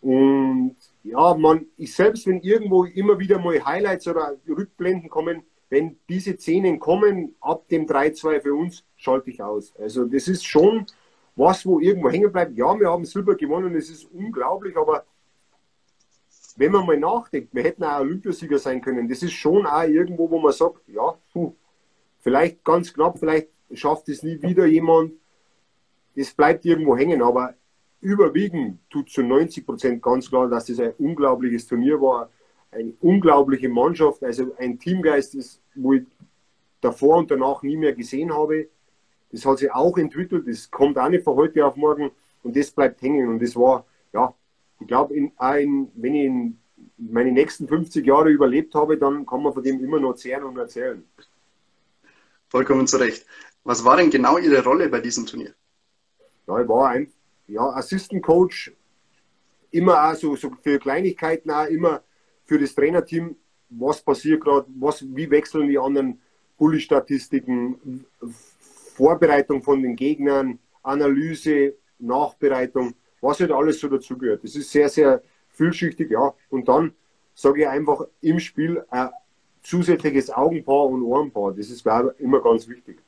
Und 0.00 0.76
ja, 1.02 1.34
man, 1.34 1.66
ich 1.76 1.94
selbst, 1.94 2.26
wenn 2.26 2.40
irgendwo 2.40 2.84
immer 2.84 3.18
wieder 3.18 3.38
mal 3.38 3.64
Highlights 3.64 4.06
oder 4.06 4.36
Rückblenden 4.46 5.08
kommen, 5.08 5.42
wenn 5.70 5.96
diese 6.08 6.36
Szenen 6.36 6.78
kommen, 6.78 7.34
ab 7.40 7.68
dem 7.68 7.86
3-2 7.86 8.40
für 8.40 8.54
uns, 8.54 8.84
schalte 8.96 9.30
ich 9.30 9.42
aus. 9.42 9.74
Also 9.78 10.04
das 10.04 10.28
ist 10.28 10.44
schon 10.44 10.86
was, 11.36 11.66
wo 11.66 11.80
irgendwo 11.80 12.10
hängen 12.10 12.30
bleibt. 12.30 12.56
Ja, 12.56 12.78
wir 12.78 12.90
haben 12.90 13.04
Silber 13.04 13.34
gewonnen, 13.34 13.74
es 13.74 13.90
ist 13.90 14.06
unglaublich, 14.12 14.76
aber 14.76 15.04
wenn 16.56 16.70
man 16.70 16.86
mal 16.86 16.98
nachdenkt, 16.98 17.52
wir 17.52 17.64
hätten 17.64 17.82
auch 17.82 18.00
Olympiasieger 18.00 18.58
sein 18.58 18.80
können, 18.80 19.08
das 19.08 19.22
ist 19.22 19.32
schon 19.32 19.66
auch 19.66 19.82
irgendwo, 19.82 20.30
wo 20.30 20.38
man 20.38 20.52
sagt, 20.52 20.82
ja, 20.86 21.14
puh, 21.32 21.54
Vielleicht 22.24 22.64
ganz 22.64 22.94
knapp, 22.94 23.18
vielleicht 23.18 23.48
schafft 23.74 24.08
es 24.08 24.22
nie 24.22 24.40
wieder 24.40 24.64
jemand. 24.64 25.12
Das 26.16 26.32
bleibt 26.32 26.64
irgendwo 26.64 26.96
hängen, 26.96 27.20
aber 27.20 27.52
überwiegend 28.00 28.78
tut 28.88 29.10
zu 29.10 29.22
90 29.22 29.66
Prozent 29.66 30.02
ganz 30.02 30.30
klar, 30.30 30.48
dass 30.48 30.64
das 30.64 30.80
ein 30.80 30.94
unglaubliches 30.98 31.66
Turnier 31.66 32.00
war, 32.00 32.30
eine 32.70 32.94
unglaubliche 33.02 33.68
Mannschaft, 33.68 34.24
also 34.24 34.54
ein 34.56 34.78
Teamgeist, 34.78 35.34
das, 35.34 35.60
wo 35.74 35.92
ich 35.92 36.04
davor 36.80 37.18
und 37.18 37.30
danach 37.30 37.62
nie 37.62 37.76
mehr 37.76 37.92
gesehen 37.92 38.32
habe. 38.32 38.68
Das 39.30 39.44
hat 39.44 39.58
sich 39.58 39.70
auch 39.70 39.98
entwickelt, 39.98 40.48
das 40.48 40.70
kommt 40.70 40.98
auch 40.98 41.10
nicht 41.10 41.24
von 41.24 41.36
heute 41.36 41.66
auf 41.66 41.76
morgen 41.76 42.10
und 42.42 42.56
das 42.56 42.70
bleibt 42.70 43.02
hängen. 43.02 43.28
Und 43.28 43.42
das 43.42 43.54
war, 43.54 43.84
ja, 44.14 44.34
ich 44.80 44.86
glaube, 44.86 45.14
wenn 45.14 46.14
ich 46.14 46.24
in 46.24 46.58
meine 46.96 47.32
nächsten 47.32 47.68
50 47.68 48.06
Jahre 48.06 48.30
überlebt 48.30 48.74
habe, 48.74 48.96
dann 48.96 49.26
kann 49.26 49.42
man 49.42 49.52
von 49.52 49.62
dem 49.62 49.84
immer 49.84 50.00
noch 50.00 50.14
zehren 50.14 50.44
und 50.44 50.56
erzählen. 50.56 51.04
Vollkommen 52.54 52.86
zu 52.86 52.98
Recht. 52.98 53.26
Was 53.64 53.84
war 53.84 53.96
denn 53.96 54.10
genau 54.10 54.38
Ihre 54.38 54.62
Rolle 54.62 54.88
bei 54.88 55.00
diesem 55.00 55.26
Turnier? 55.26 55.52
Ja, 56.46 56.60
ich 56.60 56.68
war 56.68 56.90
ein 56.90 57.12
ja, 57.48 57.68
Assistant 57.70 58.22
Coach, 58.22 58.72
immer 59.72 60.08
auch 60.08 60.14
so, 60.14 60.36
so 60.36 60.52
für 60.62 60.78
Kleinigkeiten, 60.78 61.50
auch 61.50 61.66
immer 61.66 62.04
für 62.44 62.56
das 62.56 62.72
Trainerteam, 62.72 63.34
was 63.70 64.00
passiert 64.00 64.40
gerade, 64.44 64.68
wie 64.68 65.28
wechseln 65.32 65.66
die 65.66 65.80
anderen 65.80 66.20
Bulli-Statistiken, 66.56 68.06
Vorbereitung 68.94 69.60
von 69.60 69.82
den 69.82 69.96
Gegnern, 69.96 70.60
Analyse, 70.84 71.74
Nachbereitung, 71.98 72.94
was 73.20 73.40
halt 73.40 73.50
alles 73.50 73.80
so 73.80 73.88
dazugehört. 73.88 74.44
Das 74.44 74.54
ist 74.54 74.70
sehr, 74.70 74.88
sehr 74.88 75.24
vielschichtig, 75.48 76.08
ja. 76.08 76.32
Und 76.50 76.68
dann 76.68 76.94
sage 77.34 77.62
ich 77.62 77.68
einfach 77.68 78.06
im 78.20 78.38
Spiel, 78.38 78.84
äh, 78.92 79.08
zusätzliches 79.64 80.30
Augenpaar 80.30 80.86
und 80.86 81.02
Ohrenpaar. 81.02 81.52
Das 81.52 81.70
ist, 81.70 81.82
glaube 81.82 82.14
ich, 82.16 82.24
immer 82.24 82.40
ganz 82.40 82.68
wichtig. 82.68 82.98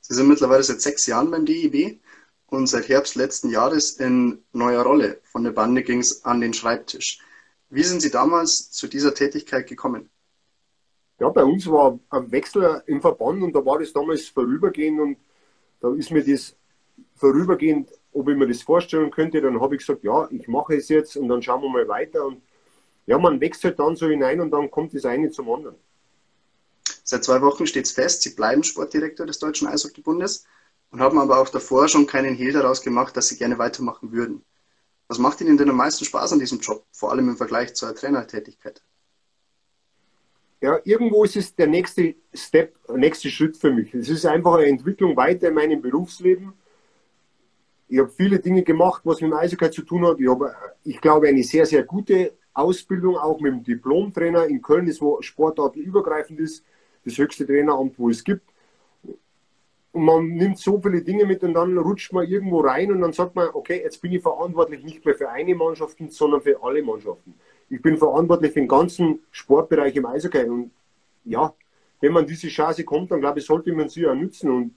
Sie 0.00 0.14
sind 0.14 0.28
mittlerweile 0.28 0.62
seit 0.62 0.80
sechs 0.80 1.06
Jahren 1.06 1.30
beim 1.30 1.44
DIB 1.44 2.00
und 2.46 2.66
seit 2.66 2.88
Herbst 2.88 3.16
letzten 3.16 3.50
Jahres 3.50 3.92
in 3.92 4.42
neuer 4.52 4.82
Rolle. 4.82 5.20
Von 5.24 5.44
der 5.44 5.52
Bande 5.52 5.82
ging 5.82 6.00
es 6.00 6.24
an 6.24 6.40
den 6.40 6.54
Schreibtisch. 6.54 7.20
Wie 7.68 7.84
sind 7.84 8.00
Sie 8.00 8.10
damals 8.10 8.70
zu 8.72 8.88
dieser 8.88 9.14
Tätigkeit 9.14 9.68
gekommen? 9.68 10.10
Ja, 11.20 11.28
bei 11.28 11.44
uns 11.44 11.66
war 11.66 11.98
ein 12.08 12.32
Wechsel 12.32 12.82
im 12.86 13.00
Verband 13.00 13.42
und 13.42 13.54
da 13.54 13.64
war 13.64 13.78
das 13.78 13.92
damals 13.92 14.26
vorübergehend 14.26 15.00
und 15.00 15.16
da 15.80 15.94
ist 15.94 16.10
mir 16.10 16.24
das 16.24 16.56
vorübergehend, 17.14 17.90
ob 18.12 18.28
ich 18.28 18.36
mir 18.36 18.48
das 18.48 18.62
vorstellen 18.62 19.10
könnte, 19.10 19.40
dann 19.40 19.60
habe 19.60 19.74
ich 19.74 19.80
gesagt, 19.80 20.02
ja, 20.02 20.28
ich 20.30 20.48
mache 20.48 20.74
es 20.74 20.88
jetzt 20.88 21.16
und 21.16 21.28
dann 21.28 21.42
schauen 21.42 21.62
wir 21.62 21.70
mal 21.70 21.86
weiter 21.86 22.24
und 22.24 22.42
ja, 23.06 23.18
man 23.18 23.40
wächst 23.40 23.64
halt 23.64 23.78
dann 23.78 23.96
so 23.96 24.08
hinein 24.08 24.40
und 24.40 24.50
dann 24.50 24.70
kommt 24.70 24.94
das 24.94 25.04
eine 25.04 25.30
zum 25.30 25.50
anderen. 25.50 25.76
Seit 27.02 27.24
zwei 27.24 27.40
Wochen 27.42 27.66
steht 27.66 27.86
es 27.86 27.92
fest, 27.92 28.22
Sie 28.22 28.34
bleiben 28.34 28.62
Sportdirektor 28.62 29.26
des 29.26 29.38
Deutschen 29.38 29.66
Eishockeybundes 29.66 30.44
und 30.90 31.00
haben 31.00 31.18
aber 31.18 31.40
auch 31.40 31.48
davor 31.48 31.88
schon 31.88 32.06
keinen 32.06 32.34
Hehl 32.34 32.52
daraus 32.52 32.82
gemacht, 32.82 33.16
dass 33.16 33.28
Sie 33.28 33.36
gerne 33.36 33.58
weitermachen 33.58 34.12
würden. 34.12 34.44
Was 35.08 35.18
macht 35.18 35.40
Ihnen 35.40 35.58
denn 35.58 35.70
am 35.70 35.76
meisten 35.76 36.04
Spaß 36.04 36.34
an 36.34 36.38
diesem 36.38 36.60
Job, 36.60 36.84
vor 36.92 37.10
allem 37.10 37.28
im 37.28 37.36
Vergleich 37.36 37.74
zur 37.74 37.94
Trainertätigkeit? 37.94 38.80
Ja, 40.60 40.78
irgendwo 40.84 41.24
ist 41.24 41.36
es 41.36 41.54
der 41.54 41.66
nächste 41.66 42.14
Step, 42.34 42.76
der 42.86 42.98
nächste 42.98 43.30
Schritt 43.30 43.56
für 43.56 43.72
mich. 43.72 43.94
Es 43.94 44.08
ist 44.08 44.26
einfach 44.26 44.54
eine 44.54 44.66
Entwicklung 44.66 45.16
weiter 45.16 45.48
in 45.48 45.54
meinem 45.54 45.80
Berufsleben. 45.80 46.52
Ich 47.88 47.98
habe 47.98 48.10
viele 48.10 48.38
Dinge 48.38 48.62
gemacht, 48.62 49.00
was 49.04 49.20
mit 49.20 49.32
dem 49.32 49.36
Eishockey 49.36 49.70
zu 49.70 49.82
tun 49.82 50.06
hat. 50.06 50.20
Ich 50.20 50.28
habe, 50.28 50.54
ich 50.84 51.00
glaube, 51.00 51.28
eine 51.28 51.42
sehr, 51.42 51.66
sehr 51.66 51.82
gute 51.82 52.34
Ausbildung 52.54 53.16
auch 53.16 53.40
mit 53.40 53.52
dem 53.52 53.62
Diplom-Trainer 53.62 54.46
in 54.46 54.62
Köln 54.62 54.86
ist, 54.86 55.00
wo 55.00 55.20
sportartenübergreifend 55.22 56.40
ist, 56.40 56.64
das 57.04 57.16
höchste 57.16 57.46
Traineramt, 57.46 57.98
wo 57.98 58.10
es 58.10 58.24
gibt. 58.24 58.44
Und 59.92 60.04
man 60.04 60.28
nimmt 60.28 60.58
so 60.58 60.80
viele 60.80 61.02
Dinge 61.02 61.26
mit 61.26 61.42
und 61.42 61.54
dann 61.54 61.76
rutscht 61.76 62.12
man 62.12 62.26
irgendwo 62.26 62.60
rein 62.60 62.92
und 62.92 63.00
dann 63.00 63.12
sagt 63.12 63.34
man, 63.34 63.48
okay, 63.52 63.80
jetzt 63.82 64.00
bin 64.00 64.12
ich 64.12 64.22
verantwortlich 64.22 64.84
nicht 64.84 65.04
mehr 65.04 65.14
für 65.14 65.30
eine 65.30 65.54
Mannschaft, 65.54 65.98
sondern 66.10 66.42
für 66.42 66.62
alle 66.62 66.82
Mannschaften. 66.82 67.34
Ich 67.68 67.82
bin 67.82 67.96
verantwortlich 67.96 68.52
für 68.52 68.60
den 68.60 68.68
ganzen 68.68 69.20
Sportbereich 69.30 69.96
im 69.96 70.06
Eishockey. 70.06 70.44
Und 70.44 70.70
ja, 71.24 71.52
wenn 72.00 72.12
man 72.12 72.26
diese 72.26 72.48
Chance 72.48 72.84
kommt, 72.84 73.10
dann 73.10 73.20
glaube 73.20 73.40
ich, 73.40 73.46
sollte 73.46 73.72
man 73.72 73.88
sie 73.88 74.02
ja 74.02 74.14
nützen. 74.14 74.50
Und 74.50 74.74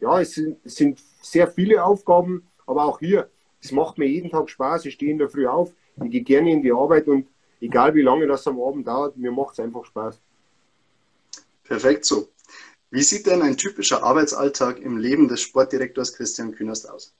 ja, 0.00 0.20
es 0.20 0.32
sind, 0.34 0.58
es 0.64 0.76
sind 0.76 1.00
sehr 1.22 1.48
viele 1.48 1.84
Aufgaben, 1.84 2.46
aber 2.66 2.84
auch 2.84 2.98
hier, 2.98 3.30
es 3.62 3.72
macht 3.72 3.98
mir 3.98 4.06
jeden 4.06 4.30
Tag 4.30 4.50
Spaß. 4.50 4.84
Ich 4.86 4.94
stehe 4.94 5.12
in 5.12 5.18
der 5.18 5.28
Früh 5.28 5.46
auf, 5.46 5.72
ich 6.04 6.10
gehe 6.10 6.22
gerne 6.22 6.52
in 6.52 6.62
die 6.62 6.72
Arbeit 6.72 7.08
und 7.08 7.26
egal 7.60 7.94
wie 7.94 8.02
lange 8.02 8.26
das 8.26 8.46
am 8.46 8.60
Abend 8.60 8.86
dauert, 8.86 9.16
mir 9.16 9.32
macht 9.32 9.54
es 9.54 9.60
einfach 9.60 9.84
Spaß. 9.84 10.20
Perfekt 11.64 12.04
so. 12.04 12.28
Wie 12.90 13.02
sieht 13.02 13.26
denn 13.26 13.42
ein 13.42 13.56
typischer 13.56 14.02
Arbeitsalltag 14.02 14.78
im 14.80 14.98
Leben 14.98 15.28
des 15.28 15.40
Sportdirektors 15.40 16.12
Christian 16.14 16.52
Künast 16.52 16.88
aus? 16.88 17.14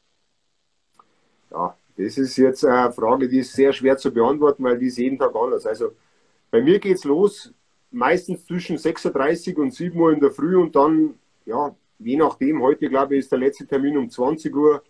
Ja, 1.51 1.77
das 1.97 2.19
ist 2.19 2.37
jetzt 2.37 2.65
eine 2.65 2.93
Frage, 2.93 3.29
die 3.29 3.41
ist 3.41 3.53
sehr 3.53 3.73
schwer 3.73 3.97
zu 3.97 4.13
beantworten, 4.13 4.63
weil 4.63 4.79
die 4.79 4.87
ist 4.87 4.99
jeden 4.99 5.19
Tag 5.19 5.35
anders. 5.35 5.67
Also 5.67 5.93
bei 6.51 6.63
mir 6.63 6.79
geht 6.79 6.99
es 6.99 7.05
los, 7.05 7.53
meistens 7.91 8.47
zwischen 8.47 8.77
6.30 8.77 9.57
Uhr 9.57 9.65
und 9.65 9.75
7 9.75 9.99
Uhr 9.99 10.13
in 10.13 10.21
der 10.21 10.31
Früh 10.31 10.57
und 10.57 10.77
dann, 10.77 11.15
ja, 11.45 11.75
je 11.99 12.17
nachdem, 12.17 12.63
heute 12.63 12.89
glaube 12.89 13.15
ich 13.15 13.21
ist 13.21 13.33
der 13.33 13.39
letzte 13.39 13.67
Termin 13.67 13.97
um 13.97 14.11
20 14.11 14.55
Uhr. 14.55 14.83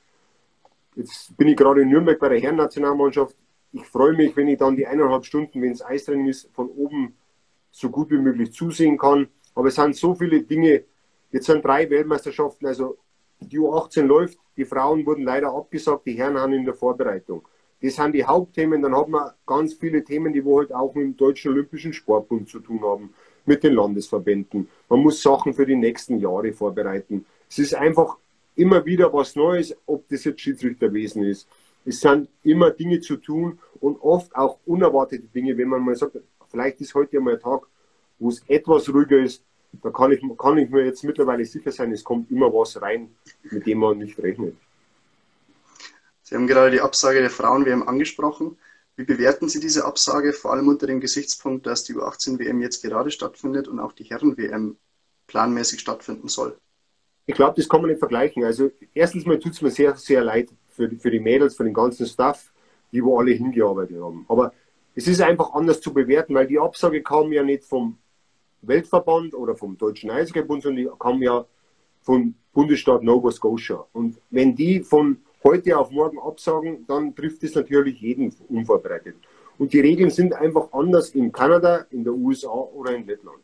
Jetzt 0.96 1.36
bin 1.36 1.48
ich 1.48 1.56
gerade 1.56 1.82
in 1.82 1.88
Nürnberg 1.88 2.18
bei 2.18 2.28
der 2.28 2.40
Herren-Nationalmannschaft 2.40 3.36
ich 3.72 3.84
freue 3.84 4.14
mich, 4.14 4.36
wenn 4.36 4.48
ich 4.48 4.58
dann 4.58 4.76
die 4.76 4.86
eineinhalb 4.86 5.24
Stunden, 5.24 5.60
wenn 5.62 5.72
es 5.72 5.84
Eistraining 5.84 6.28
ist, 6.28 6.48
von 6.52 6.68
oben 6.68 7.14
so 7.70 7.90
gut 7.90 8.10
wie 8.10 8.18
möglich 8.18 8.52
zusehen 8.52 8.96
kann. 8.96 9.28
Aber 9.54 9.68
es 9.68 9.74
sind 9.74 9.96
so 9.96 10.14
viele 10.14 10.42
Dinge. 10.42 10.84
Jetzt 11.30 11.46
sind 11.46 11.64
drei 11.64 11.88
Weltmeisterschaften, 11.90 12.66
also 12.66 12.96
die 13.40 13.58
U18 13.58 14.02
läuft, 14.02 14.38
die 14.56 14.64
Frauen 14.64 15.04
wurden 15.04 15.24
leider 15.24 15.52
abgesagt, 15.52 16.06
die 16.06 16.14
Herren 16.14 16.38
haben 16.38 16.54
in 16.54 16.64
der 16.64 16.74
Vorbereitung. 16.74 17.46
Das 17.82 17.96
sind 17.96 18.12
die 18.12 18.24
Hauptthemen. 18.24 18.80
Dann 18.80 18.96
hat 18.96 19.08
man 19.08 19.30
ganz 19.46 19.74
viele 19.74 20.02
Themen, 20.02 20.32
die 20.32 20.44
wo 20.44 20.58
halt 20.58 20.72
auch 20.72 20.94
mit 20.94 21.04
dem 21.04 21.16
Deutschen 21.16 21.52
Olympischen 21.52 21.92
Sportbund 21.92 22.48
zu 22.48 22.60
tun 22.60 22.80
haben, 22.82 23.14
mit 23.44 23.62
den 23.62 23.74
Landesverbänden. 23.74 24.68
Man 24.88 25.00
muss 25.00 25.22
Sachen 25.22 25.52
für 25.52 25.66
die 25.66 25.76
nächsten 25.76 26.18
Jahre 26.18 26.52
vorbereiten. 26.52 27.26
Es 27.48 27.58
ist 27.58 27.74
einfach 27.74 28.16
immer 28.54 28.84
wieder 28.86 29.12
was 29.12 29.36
Neues, 29.36 29.76
ob 29.86 30.08
das 30.08 30.24
jetzt 30.24 30.40
Schiedsrichterwesen 30.40 31.22
ist, 31.24 31.46
es 31.86 32.00
sind 32.00 32.28
immer 32.42 32.72
Dinge 32.72 33.00
zu 33.00 33.16
tun 33.16 33.58
und 33.80 33.96
oft 34.02 34.34
auch 34.34 34.58
unerwartete 34.66 35.26
Dinge, 35.28 35.56
wenn 35.56 35.68
man 35.68 35.82
mal 35.82 35.94
sagt, 35.94 36.18
vielleicht 36.48 36.80
ist 36.80 36.94
heute 36.94 37.20
mal 37.20 37.34
ein 37.34 37.40
Tag, 37.40 37.62
wo 38.18 38.28
es 38.28 38.42
etwas 38.48 38.88
ruhiger 38.92 39.18
ist, 39.18 39.42
da 39.82 39.90
kann 39.90 40.10
ich, 40.10 40.20
kann 40.36 40.58
ich 40.58 40.68
mir 40.68 40.84
jetzt 40.84 41.04
mittlerweile 41.04 41.44
sicher 41.44 41.70
sein, 41.70 41.92
es 41.92 42.02
kommt 42.02 42.30
immer 42.30 42.52
was 42.52 42.80
rein, 42.80 43.14
mit 43.50 43.66
dem 43.66 43.78
man 43.78 43.98
nicht 43.98 44.18
rechnet. 44.18 44.56
Sie 46.22 46.34
haben 46.34 46.46
gerade 46.46 46.72
die 46.72 46.80
Absage 46.80 47.20
der 47.20 47.30
Frauen-WM 47.30 47.86
angesprochen. 47.86 48.58
Wie 48.96 49.04
bewerten 49.04 49.48
Sie 49.48 49.60
diese 49.60 49.84
Absage, 49.84 50.32
vor 50.32 50.52
allem 50.52 50.66
unter 50.66 50.86
dem 50.86 51.00
Gesichtspunkt, 51.00 51.66
dass 51.66 51.84
die 51.84 51.94
U18-WM 51.94 52.62
jetzt 52.62 52.82
gerade 52.82 53.10
stattfindet 53.10 53.68
und 53.68 53.78
auch 53.78 53.92
die 53.92 54.04
Herren-WM 54.04 54.76
planmäßig 55.28 55.80
stattfinden 55.80 56.28
soll? 56.28 56.58
Ich 57.26 57.34
glaube, 57.34 57.54
das 57.56 57.68
kann 57.68 57.80
man 57.80 57.90
nicht 57.90 58.00
vergleichen. 58.00 58.42
Also 58.42 58.72
erstens 58.94 59.26
mal 59.26 59.38
tut 59.38 59.52
es 59.52 59.62
mir 59.62 59.70
sehr, 59.70 59.94
sehr 59.96 60.24
leid, 60.24 60.48
für, 60.76 60.90
für 60.90 61.10
die 61.10 61.20
Mädels, 61.20 61.56
für 61.56 61.64
den 61.64 61.74
ganzen 61.74 62.06
Staff, 62.06 62.52
die 62.92 63.02
wo 63.02 63.18
alle 63.18 63.32
hingearbeitet 63.32 64.00
haben. 64.00 64.24
Aber 64.28 64.52
es 64.94 65.08
ist 65.08 65.20
einfach 65.20 65.54
anders 65.54 65.80
zu 65.80 65.92
bewerten, 65.92 66.34
weil 66.34 66.46
die 66.46 66.58
Absage 66.58 67.02
kam 67.02 67.32
ja 67.32 67.42
nicht 67.42 67.64
vom 67.64 67.98
Weltverband 68.62 69.34
oder 69.34 69.56
vom 69.56 69.76
Deutschen 69.76 70.10
Eishockeybund, 70.10 70.62
sondern 70.62 70.84
die 70.84 70.90
kommen 70.98 71.22
ja 71.22 71.44
vom 72.02 72.34
Bundesstaat 72.52 73.02
Nova 73.02 73.30
Scotia. 73.30 73.84
Und 73.92 74.18
wenn 74.30 74.54
die 74.54 74.80
von 74.80 75.18
heute 75.44 75.78
auf 75.78 75.90
morgen 75.90 76.18
absagen, 76.18 76.86
dann 76.86 77.14
trifft 77.14 77.42
es 77.42 77.54
natürlich 77.54 78.00
jeden 78.00 78.34
unvorbereitet. 78.48 79.16
Und 79.58 79.72
die 79.72 79.80
Regeln 79.80 80.10
sind 80.10 80.34
einfach 80.34 80.72
anders 80.72 81.10
in 81.10 81.32
Kanada, 81.32 81.86
in 81.90 82.04
der 82.04 82.14
USA 82.14 82.50
oder 82.50 82.94
in 82.94 83.06
Lettland. 83.06 83.38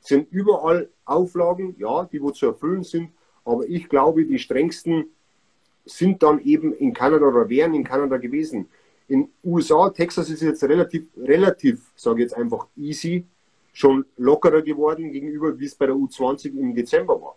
Es 0.00 0.08
sind 0.08 0.30
überall 0.30 0.88
Auflagen, 1.04 1.74
ja, 1.78 2.04
die 2.04 2.22
wo 2.22 2.30
zu 2.30 2.46
erfüllen 2.46 2.82
sind, 2.82 3.10
aber 3.44 3.66
ich 3.66 3.88
glaube, 3.88 4.24
die 4.24 4.38
strengsten 4.38 5.10
sind 5.88 6.22
dann 6.22 6.40
eben 6.40 6.72
in 6.74 6.92
Kanada 6.92 7.26
oder 7.26 7.48
wären 7.48 7.74
in 7.74 7.84
Kanada 7.84 8.16
gewesen. 8.16 8.68
In 9.08 9.28
USA, 9.42 9.88
Texas 9.90 10.28
ist 10.28 10.42
jetzt 10.42 10.62
relativ, 10.64 11.06
relativ, 11.16 11.92
sage 11.96 12.20
ich 12.20 12.24
jetzt 12.24 12.36
einfach 12.36 12.66
easy, 12.76 13.24
schon 13.72 14.04
lockerer 14.16 14.62
geworden 14.62 15.10
gegenüber, 15.12 15.58
wie 15.58 15.64
es 15.64 15.74
bei 15.74 15.86
der 15.86 15.94
U20 15.94 16.58
im 16.58 16.74
Dezember 16.74 17.20
war. 17.20 17.36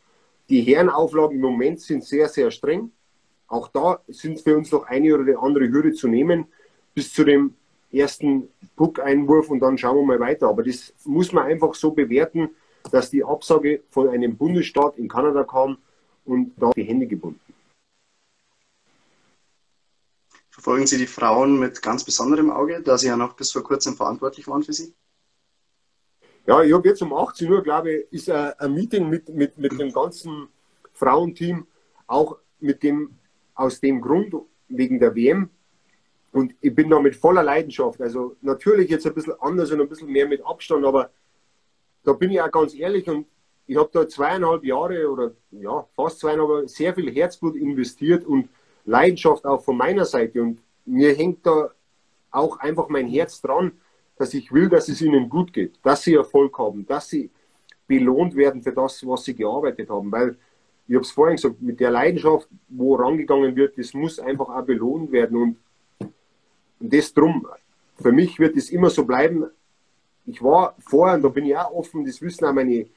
Die 0.49 0.61
Herrenauflagen 0.61 1.35
im 1.35 1.41
Moment 1.41 1.79
sind 1.79 2.03
sehr, 2.03 2.27
sehr 2.27 2.51
streng. 2.51 2.91
Auch 3.47 3.69
da 3.69 4.01
sind 4.07 4.41
für 4.41 4.57
uns 4.57 4.71
noch 4.71 4.85
eine 4.85 5.17
oder 5.17 5.41
andere 5.41 5.69
Hürde 5.69 5.93
zu 5.93 6.07
nehmen, 6.07 6.45
bis 6.93 7.13
zu 7.13 7.23
dem 7.23 7.53
ersten 7.91 8.49
Puck-Einwurf 8.75 9.49
und 9.49 9.59
dann 9.59 9.77
schauen 9.77 9.97
wir 9.97 10.05
mal 10.05 10.19
weiter. 10.19 10.49
Aber 10.49 10.63
das 10.63 10.93
muss 11.05 11.31
man 11.31 11.45
einfach 11.45 11.73
so 11.73 11.91
bewerten, 11.91 12.49
dass 12.91 13.09
die 13.11 13.23
Absage 13.23 13.81
von 13.89 14.09
einem 14.09 14.35
Bundesstaat 14.35 14.97
in 14.97 15.07
Kanada 15.07 15.43
kam 15.43 15.77
und 16.25 16.53
da 16.57 16.71
die 16.71 16.83
Hände 16.83 17.07
gebunden. 17.07 17.50
Verfolgen 20.61 20.85
Sie 20.85 20.99
die 20.99 21.07
Frauen 21.07 21.59
mit 21.59 21.81
ganz 21.81 22.03
besonderem 22.03 22.51
Auge, 22.51 22.83
da 22.83 22.95
Sie 22.95 23.07
ja 23.07 23.17
noch 23.17 23.33
bis 23.33 23.51
vor 23.51 23.63
kurzem 23.63 23.95
verantwortlich 23.95 24.47
waren 24.47 24.61
für 24.61 24.73
sie? 24.73 24.93
Ja, 26.45 26.61
ich 26.61 26.71
habe 26.71 26.87
jetzt 26.87 27.01
um 27.01 27.15
18 27.15 27.51
Uhr, 27.51 27.63
glaube 27.63 27.91
ich, 27.91 28.13
ist 28.13 28.29
ein 28.29 28.71
Meeting 28.71 29.09
mit, 29.09 29.27
mit, 29.29 29.57
mit 29.57 29.71
dem 29.79 29.91
ganzen 29.91 30.49
Frauenteam, 30.93 31.65
auch 32.05 32.37
mit 32.59 32.83
dem, 32.83 33.17
aus 33.55 33.79
dem 33.79 34.01
Grund, 34.01 34.35
wegen 34.67 34.99
der 34.99 35.15
WM. 35.15 35.49
Und 36.31 36.53
ich 36.61 36.75
bin 36.75 36.91
da 36.91 36.99
mit 36.99 37.15
voller 37.15 37.41
Leidenschaft. 37.41 37.99
Also 37.99 38.35
natürlich 38.41 38.91
jetzt 38.91 39.07
ein 39.07 39.15
bisschen 39.15 39.33
anders 39.41 39.71
und 39.71 39.81
ein 39.81 39.89
bisschen 39.89 40.11
mehr 40.11 40.27
mit 40.27 40.45
Abstand, 40.45 40.85
aber 40.85 41.09
da 42.03 42.13
bin 42.13 42.29
ich 42.29 42.39
auch 42.39 42.51
ganz 42.51 42.75
ehrlich 42.75 43.09
und 43.09 43.25
ich 43.65 43.77
habe 43.77 43.89
da 43.91 44.07
zweieinhalb 44.07 44.63
Jahre 44.63 45.09
oder 45.09 45.31
ja, 45.49 45.87
fast 45.95 46.19
zweieinhalb 46.19 46.69
sehr 46.69 46.93
viel 46.93 47.11
Herzblut 47.11 47.55
investiert 47.55 48.25
und 48.25 48.47
Leidenschaft 48.85 49.45
auch 49.45 49.63
von 49.63 49.77
meiner 49.77 50.05
Seite. 50.05 50.41
Und 50.41 50.61
mir 50.85 51.13
hängt 51.13 51.45
da 51.45 51.71
auch 52.31 52.59
einfach 52.59 52.89
mein 52.89 53.07
Herz 53.07 53.41
dran, 53.41 53.73
dass 54.17 54.33
ich 54.33 54.51
will, 54.51 54.69
dass 54.69 54.87
es 54.87 55.01
ihnen 55.01 55.29
gut 55.29 55.53
geht, 55.53 55.79
dass 55.83 56.03
sie 56.03 56.13
Erfolg 56.13 56.57
haben, 56.57 56.85
dass 56.85 57.09
sie 57.09 57.29
belohnt 57.87 58.35
werden 58.35 58.61
für 58.61 58.71
das, 58.71 59.05
was 59.05 59.23
sie 59.23 59.35
gearbeitet 59.35 59.89
haben. 59.89 60.11
Weil, 60.11 60.37
ich 60.87 60.95
habe 60.95 61.03
es 61.03 61.11
vorhin 61.11 61.35
gesagt, 61.35 61.61
mit 61.61 61.79
der 61.79 61.91
Leidenschaft, 61.91 62.47
wo 62.69 62.95
rangegangen 62.95 63.55
wird, 63.55 63.77
das 63.77 63.93
muss 63.93 64.19
einfach 64.19 64.49
auch 64.49 64.63
belohnt 64.63 65.11
werden. 65.11 65.37
Und, 65.37 65.57
das 66.79 67.13
drum, 67.13 67.47
für 68.01 68.11
mich 68.11 68.39
wird 68.39 68.57
es 68.57 68.71
immer 68.71 68.89
so 68.89 69.05
bleiben. 69.05 69.45
Ich 70.25 70.41
war 70.41 70.75
vorher, 70.79 71.15
und 71.15 71.23
da 71.23 71.29
bin 71.29 71.45
ich 71.45 71.55
auch 71.55 71.71
offen, 71.71 72.05
das 72.05 72.21
wissen 72.21 72.45
auch 72.45 72.53
meine 72.53 72.87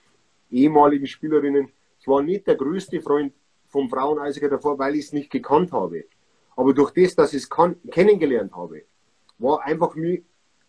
ehemaligen 0.50 1.06
Spielerinnen, 1.06 1.68
ich 2.00 2.08
war 2.08 2.22
nicht 2.22 2.46
der 2.46 2.56
größte 2.56 3.00
Freund 3.00 3.32
vom 3.74 3.90
Fraueneisiger 3.90 4.48
davor, 4.48 4.78
weil 4.78 4.94
ich 4.94 5.06
es 5.06 5.12
nicht 5.12 5.30
gekannt 5.30 5.72
habe. 5.72 6.04
Aber 6.54 6.72
durch 6.72 6.92
das, 6.92 7.16
dass 7.16 7.34
ich 7.34 7.42
es 7.42 7.50
kennengelernt 7.90 8.54
habe, 8.54 8.84
war 9.38 9.64
einfach 9.64 9.96
mir, 9.96 10.22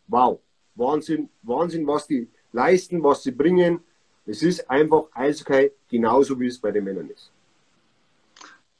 wow, 0.07 0.39
Wahnsinn, 0.73 1.29
Wahnsinn, 1.43 1.85
was 1.85 2.07
die 2.07 2.27
leisten, 2.51 3.03
was 3.03 3.21
sie 3.21 3.31
bringen. 3.31 3.81
Es 4.25 4.41
ist 4.41 4.67
einfach 4.71 5.03
Eishockey 5.13 5.71
genauso, 5.87 6.39
wie 6.39 6.47
es 6.47 6.59
bei 6.59 6.71
den 6.71 6.83
Männern 6.83 7.09
ist. 7.11 7.31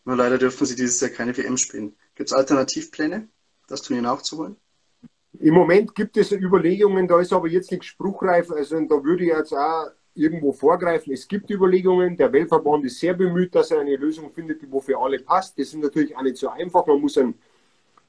Nur 0.05 0.15
leider 0.15 0.39
dürfen 0.39 0.65
sie 0.65 0.75
dieses 0.75 1.00
Jahr 1.01 1.12
keine 1.12 1.38
WM 1.38 1.58
spielen. 1.58 1.96
Gibt 2.15 2.32
es 2.32 2.34
Alternativpläne, 2.36 3.27
das 3.67 3.84
Turnier 3.84 4.01
nachzuholen? 4.01 4.55
Im 5.40 5.53
Moment 5.53 5.94
gibt 5.94 6.18
es 6.18 6.31
Überlegungen, 6.31 7.07
da 7.07 7.20
ist 7.20 7.31
aber 7.31 7.48
jetzt 7.48 7.72
nicht 7.72 7.83
spruchreif. 7.83 8.50
Also 8.50 8.79
da 8.79 9.03
würde 9.03 9.24
ich 9.24 9.29
jetzt 9.29 9.53
auch 9.53 9.92
irgendwo 10.15 10.51
vorgreifen. 10.51 11.13
Es 11.13 11.27
gibt 11.27 11.49
Überlegungen. 11.49 12.15
Der 12.17 12.31
Weltverband 12.31 12.85
ist 12.85 12.99
sehr 12.99 13.13
bemüht, 13.13 13.53
dass 13.53 13.71
er 13.71 13.81
eine 13.81 13.95
Lösung 13.95 14.31
findet, 14.31 14.61
die 14.61 14.81
für 14.81 14.97
alle 14.97 15.19
passt. 15.19 15.59
Das 15.59 15.67
ist 15.67 15.75
natürlich 15.75 16.15
auch 16.15 16.23
nicht 16.23 16.37
so 16.37 16.49
einfach. 16.49 16.85
Man 16.87 17.01
muss 17.01 17.17
ein, 17.17 17.35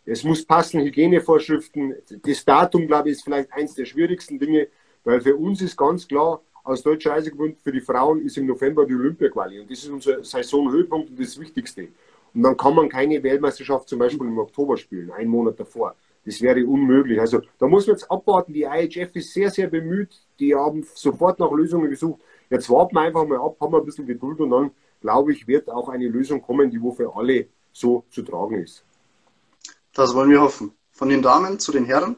es 0.04 0.22
muss 0.22 0.44
passen, 0.44 0.80
Hygienevorschriften. 0.80 1.94
Das 2.22 2.44
Datum, 2.44 2.86
glaube 2.86 3.10
ich, 3.10 3.16
ist 3.16 3.24
vielleicht 3.24 3.52
eines 3.52 3.74
der 3.74 3.84
schwierigsten 3.84 4.38
Dinge, 4.38 4.68
weil 5.04 5.20
für 5.20 5.36
uns 5.36 5.60
ist 5.60 5.76
ganz 5.76 6.06
klar, 6.06 6.40
aus 6.62 6.82
Deutscher 6.82 7.12
Eishockey 7.12 7.56
für 7.62 7.72
die 7.72 7.80
Frauen 7.80 8.22
ist 8.22 8.36
im 8.38 8.46
November 8.46 8.86
die 8.86 8.94
Olympia-Quali. 8.94 9.60
Und 9.60 9.70
das 9.70 9.78
ist 9.78 9.88
unser 9.88 10.24
Saisonhöhepunkt 10.24 11.10
und 11.10 11.20
das 11.20 11.38
Wichtigste. 11.38 11.88
Und 12.34 12.42
dann 12.42 12.56
kann 12.56 12.74
man 12.74 12.88
keine 12.88 13.22
Weltmeisterschaft 13.22 13.88
zum 13.88 13.98
Beispiel 13.98 14.26
im 14.26 14.38
Oktober 14.38 14.76
spielen, 14.76 15.10
einen 15.12 15.30
Monat 15.30 15.58
davor. 15.58 15.94
Das 16.26 16.42
wäre 16.42 16.66
unmöglich. 16.66 17.20
Also 17.20 17.40
da 17.58 17.68
muss 17.68 17.86
man 17.86 17.94
jetzt 17.94 18.10
abwarten. 18.10 18.52
Die 18.52 18.64
IHF 18.64 19.14
ist 19.14 19.32
sehr, 19.32 19.48
sehr 19.50 19.68
bemüht. 19.68 20.20
Die 20.40 20.54
haben 20.56 20.84
sofort 20.94 21.38
nach 21.38 21.52
Lösungen 21.52 21.88
gesucht. 21.88 22.20
Jetzt 22.50 22.68
warten 22.68 22.96
wir 22.96 23.02
einfach 23.02 23.24
mal 23.24 23.38
ab, 23.38 23.56
haben 23.60 23.72
wir 23.72 23.78
ein 23.78 23.84
bisschen 23.84 24.06
Geduld 24.06 24.40
und 24.40 24.50
dann, 24.50 24.72
glaube 25.00 25.32
ich, 25.32 25.46
wird 25.46 25.70
auch 25.70 25.88
eine 25.88 26.08
Lösung 26.08 26.42
kommen, 26.42 26.70
die 26.70 26.82
wo 26.82 26.92
für 26.92 27.14
alle 27.14 27.46
so 27.72 28.04
zu 28.10 28.22
tragen 28.22 28.62
ist. 28.62 28.84
Das 29.94 30.14
wollen 30.14 30.30
wir 30.30 30.40
hoffen. 30.40 30.72
Von 30.90 31.08
den 31.08 31.22
Damen 31.22 31.60
zu 31.60 31.70
den 31.70 31.84
Herren. 31.84 32.16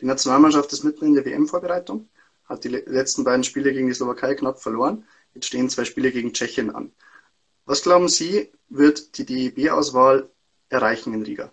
Die 0.00 0.06
Nationalmannschaft 0.06 0.72
ist 0.72 0.82
mitten 0.82 1.06
in 1.06 1.14
der 1.14 1.24
WM-Vorbereitung, 1.24 2.08
hat 2.46 2.64
die 2.64 2.68
letzten 2.68 3.22
beiden 3.22 3.44
Spiele 3.44 3.72
gegen 3.72 3.86
die 3.86 3.94
Slowakei 3.94 4.34
knapp 4.34 4.60
verloren. 4.60 5.04
Jetzt 5.32 5.46
stehen 5.46 5.70
zwei 5.70 5.84
Spiele 5.84 6.10
gegen 6.10 6.32
Tschechien 6.32 6.74
an. 6.74 6.92
Was 7.66 7.82
glauben 7.82 8.08
Sie, 8.08 8.50
wird 8.68 9.16
die 9.18 9.24
DEB-Auswahl 9.24 10.28
erreichen 10.68 11.14
in 11.14 11.22
Riga? 11.22 11.52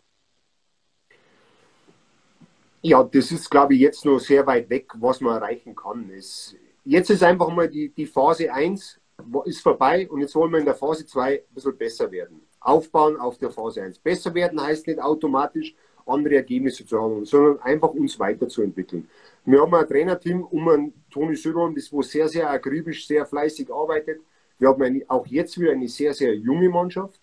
Ja, 2.83 3.03
das 3.03 3.31
ist, 3.31 3.49
glaube 3.49 3.75
ich, 3.75 3.81
jetzt 3.81 4.05
noch 4.05 4.19
sehr 4.19 4.45
weit 4.47 4.69
weg, 4.69 4.91
was 4.95 5.21
man 5.21 5.35
erreichen 5.35 5.75
kann. 5.75 6.09
Es, 6.09 6.55
jetzt 6.83 7.11
ist 7.11 7.21
einfach 7.21 7.49
mal 7.49 7.69
die, 7.69 7.89
die 7.89 8.07
Phase 8.07 8.51
1 8.51 8.99
ist 9.45 9.61
vorbei 9.61 10.09
und 10.09 10.19
jetzt 10.19 10.33
wollen 10.33 10.51
wir 10.51 10.59
in 10.59 10.65
der 10.65 10.73
Phase 10.73 11.05
2 11.05 11.31
ein 11.31 11.39
bisschen 11.53 11.77
besser 11.77 12.11
werden. 12.11 12.41
Aufbauen 12.59 13.17
auf 13.17 13.37
der 13.37 13.51
Phase 13.51 13.83
1. 13.83 13.99
Besser 13.99 14.33
werden 14.33 14.59
heißt 14.59 14.87
nicht 14.87 14.99
automatisch 14.99 15.75
andere 16.07 16.35
Ergebnisse 16.35 16.83
zu 16.83 16.99
haben, 16.99 17.23
sondern 17.23 17.59
einfach 17.59 17.89
uns 17.89 18.19
weiterzuentwickeln. 18.19 19.07
Wir 19.45 19.61
haben 19.61 19.73
ein 19.75 19.87
Trainerteam 19.87 20.43
um 20.43 20.67
einen 20.67 20.93
Toni 21.11 21.35
Söderholm, 21.35 21.75
das 21.75 21.91
wo 21.93 22.01
sehr, 22.01 22.27
sehr 22.27 22.49
akribisch, 22.49 23.05
sehr 23.05 23.27
fleißig 23.27 23.71
arbeitet. 23.71 24.21
Wir 24.57 24.69
haben 24.69 24.81
eine, 24.81 25.03
auch 25.07 25.27
jetzt 25.27 25.59
wieder 25.59 25.71
eine 25.71 25.87
sehr, 25.87 26.13
sehr 26.13 26.35
junge 26.35 26.69
Mannschaft. 26.69 27.19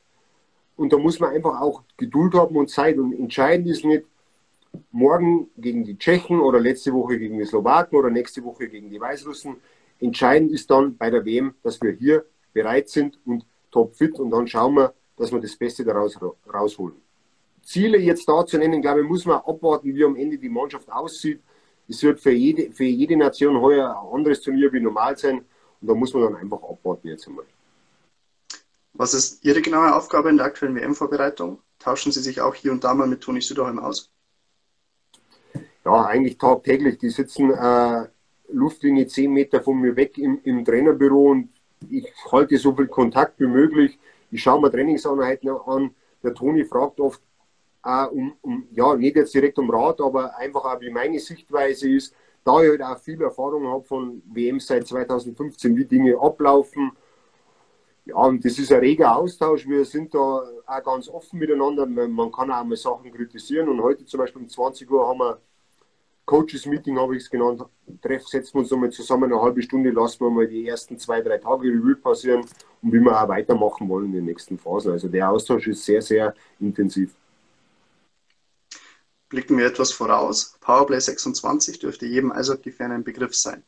Und 0.77 0.93
da 0.93 0.99
muss 0.99 1.19
man 1.19 1.31
einfach 1.31 1.61
auch 1.61 1.83
Geduld 1.97 2.35
haben 2.35 2.57
und 2.57 2.71
Zeit. 2.71 2.99
Und 2.99 3.13
entscheidend 3.13 3.69
ist 3.69 3.85
nicht, 3.85 4.05
morgen 4.91 5.51
gegen 5.57 5.85
die 5.85 5.99
Tschechen 5.99 6.41
oder 6.41 6.61
letzte 6.61 6.93
Woche 6.93 7.19
gegen 7.19 7.39
die 7.39 7.45
Slowaken 7.45 7.99
oder 7.99 8.11
nächste 8.11 8.43
Woche 8.45 8.69
gegen 8.69 8.91
die 8.91 9.01
Weißrussen. 9.01 9.57
Entscheidend 10.01 10.53
ist 10.53 10.71
dann 10.71 10.97
bei 10.97 11.11
der 11.11 11.25
WM, 11.25 11.55
dass 11.63 11.81
wir 11.81 11.93
hier 11.93 12.25
bereit 12.53 12.89
sind 12.89 13.19
und 13.25 13.45
topfit 13.71 14.19
und 14.19 14.31
dann 14.31 14.47
schauen 14.47 14.75
wir, 14.75 14.95
dass 15.17 15.33
wir 15.33 15.41
das 15.41 15.57
Beste 15.57 15.85
daraus 15.85 16.19
rausholen. 16.53 16.97
Ziele 17.63 17.99
jetzt 17.99 18.29
da 18.29 18.47
zu 18.47 18.57
nennen, 18.59 18.81
glaube 18.81 19.03
ich, 19.03 19.09
muss 19.09 19.25
man 19.27 19.39
abwarten, 19.39 19.95
wie 19.95 20.05
am 20.05 20.17
Ende 20.17 20.39
die 20.39 20.49
Mannschaft 20.49 20.91
aussieht. 20.91 21.43
Es 21.89 22.03
wird 22.03 22.21
für 22.21 22.31
jede, 22.31 22.71
für 22.73 22.85
jede 22.85 23.17
Nation 23.17 23.61
heuer 23.61 23.91
ein 23.91 24.15
anderes 24.15 24.41
Turnier 24.41 24.73
wie 24.73 24.81
normal 24.81 25.17
sein 25.17 25.45
und 25.81 25.89
da 25.89 25.95
muss 25.95 26.15
man 26.15 26.23
dann 26.25 26.37
einfach 26.37 26.63
abwarten 26.63 27.09
jetzt 27.09 27.27
einmal. 27.29 27.45
Was 28.95 29.15
ist 29.15 29.45
Ihre 29.45 29.63
genaue 29.63 29.95
Aufgabe 29.95 30.29
in 30.29 30.39
der 30.39 30.47
aktuellen 30.47 30.75
WM-Vorbereitung? 30.75 31.61
Tauschen 31.79 32.11
Sie 32.11 32.21
sich 32.21 32.41
auch 32.41 32.55
hier 32.55 32.73
und 32.73 32.83
da 32.85 32.95
mal 32.95 33.07
mit 33.07 33.21
Toni 33.21 33.41
Süderholm 33.41 33.79
aus? 33.79 34.11
Ja, 35.89 36.05
eigentlich 36.05 36.37
tagtäglich. 36.37 36.99
Die 36.99 37.09
sitzen 37.09 37.51
äh, 37.51 38.07
Luftlinie 38.53 39.07
10 39.07 39.33
Meter 39.33 39.63
von 39.63 39.81
mir 39.81 39.97
weg 39.97 40.19
im, 40.19 40.41
im 40.45 40.65
Trainerbüro 40.65 41.31
und 41.31 41.49
ich 41.89 42.07
halte 42.31 42.59
so 42.59 42.75
viel 42.75 42.89
Kontakt 42.89 43.41
wie 43.41 43.47
möglich. 43.47 43.99
Ich 44.31 44.43
schaue 44.43 44.61
mir 44.61 44.71
Trainingseinheiten 44.71 45.49
an. 45.49 45.95
Der 46.23 46.35
Toni 46.35 46.65
fragt 46.65 47.01
oft 47.01 47.23
äh, 47.85 48.05
um, 48.05 48.35
um, 48.43 48.69
ja, 48.73 48.95
nicht 48.97 49.17
jetzt 49.17 49.33
direkt 49.33 49.59
um 49.59 49.71
Rat, 49.71 50.01
aber 50.01 50.37
einfach 50.37 50.65
auch, 50.65 50.81
wie 50.81 50.91
meine 50.91 51.19
Sichtweise 51.21 51.91
ist. 51.91 52.15
Da 52.45 52.63
ich 52.63 52.69
halt 52.69 52.83
auch 52.83 52.99
viel 52.99 53.23
Erfahrung 53.23 53.67
habe 53.67 53.85
von 53.85 54.23
WM 54.27 54.61
seit 54.61 54.87
2015, 54.87 55.75
wie 55.75 55.85
Dinge 55.87 56.19
ablaufen. 56.21 56.93
Ja, 58.05 58.17
und 58.17 58.45
das 58.45 58.59
ist 58.59 58.73
ein 58.73 58.81
reger 58.81 59.17
Austausch. 59.17 59.67
Wir 59.67 59.85
sind 59.85 60.15
da 60.15 60.43
auch 60.67 60.83
ganz 60.83 61.09
offen 61.09 61.39
miteinander. 61.39 61.87
Man 61.87 62.33
kann 62.33 62.51
auch 62.51 62.65
mal 62.65 62.77
Sachen 62.77 63.11
kritisieren. 63.11 63.69
Und 63.69 63.83
heute 63.83 64.05
zum 64.05 64.19
Beispiel 64.19 64.43
um 64.43 64.49
20 64.49 64.91
Uhr 64.91 65.07
haben 65.07 65.19
wir 65.19 65.39
Coaches 66.29 66.67
Meeting 66.67 66.99
habe 66.99 67.17
ich 67.17 67.23
es 67.23 67.31
genannt. 67.31 67.65
Treff, 68.03 68.29
setzen 68.29 68.53
wir 68.53 68.61
uns 68.61 68.71
nochmal 68.71 68.91
zusammen 68.91 69.33
eine 69.33 69.41
halbe 69.41 69.63
Stunde, 69.63 69.91
lassen 69.91 70.21
wir 70.21 70.31
mal 70.31 70.47
die 70.47 70.69
ersten 70.69 70.99
zwei, 70.99 71.23
drei 71.23 71.39
Tage 71.39 71.69
Revue 71.69 71.97
passieren 71.97 72.43
und 72.83 72.93
wie 72.93 73.01
wir 73.01 73.19
auch 73.19 73.29
weitermachen 73.29 73.89
wollen 73.89 74.07
in 74.07 74.13
den 74.13 74.25
nächsten 74.27 74.59
Phasen. 74.59 74.93
Also 74.93 75.09
der 75.09 75.31
Austausch 75.31 75.67
ist 75.69 75.87
sehr, 75.87 76.03
sehr 76.03 76.35
intensiv. 76.61 77.15
Blicken 79.31 79.57
wir 79.57 79.65
etwas 79.65 79.91
voraus. 79.91 80.59
Powerplay 80.61 81.01
26 81.01 81.79
dürfte 81.79 82.05
jedem 82.05 82.31
Eishockey-Fan 82.31 82.93
ein 82.93 83.05
Begriff 83.05 83.35
sein. 83.35 83.65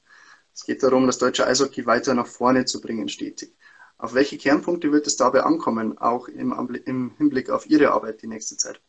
Es 0.55 0.67
geht 0.67 0.83
darum, 0.83 1.07
das 1.07 1.17
deutsche 1.17 1.47
Eishockey 1.47 1.87
weiter 1.87 2.13
nach 2.13 2.27
vorne 2.27 2.67
zu 2.67 2.83
bringen, 2.83 3.09
stetig. 3.09 3.55
Auf 3.97 4.13
welche 4.13 4.37
Kernpunkte 4.37 4.93
wird 4.93 5.07
es 5.07 5.17
dabei 5.17 5.45
ankommen, 5.45 5.97
auch 5.97 6.29
im, 6.29 6.53
im 6.85 7.13
Hinblick 7.17 7.49
auf 7.49 7.71
Ihre 7.71 7.93
Arbeit 7.93 8.21
die 8.21 8.27
nächste 8.27 8.59
Zeit? 8.59 8.83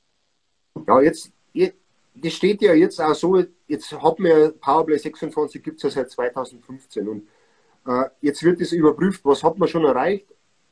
Ja, 0.87 0.99
jetzt, 0.99 1.31
das 2.13 2.33
steht 2.33 2.61
ja 2.61 2.73
jetzt 2.73 2.99
auch 2.99 3.15
so, 3.15 3.43
jetzt 3.67 3.91
haben 3.93 4.23
wir 4.23 4.51
Powerplay 4.51 4.97
26 4.97 5.63
gibt 5.63 5.77
es 5.77 5.83
ja 5.83 5.89
seit 5.89 6.11
2015 6.11 7.07
und 7.07 7.27
äh, 7.87 8.09
jetzt 8.21 8.43
wird 8.43 8.61
es 8.61 8.71
überprüft, 8.71 9.23
was 9.23 9.43
hat 9.43 9.57
man 9.57 9.67
schon 9.67 9.85
erreicht, 9.85 10.27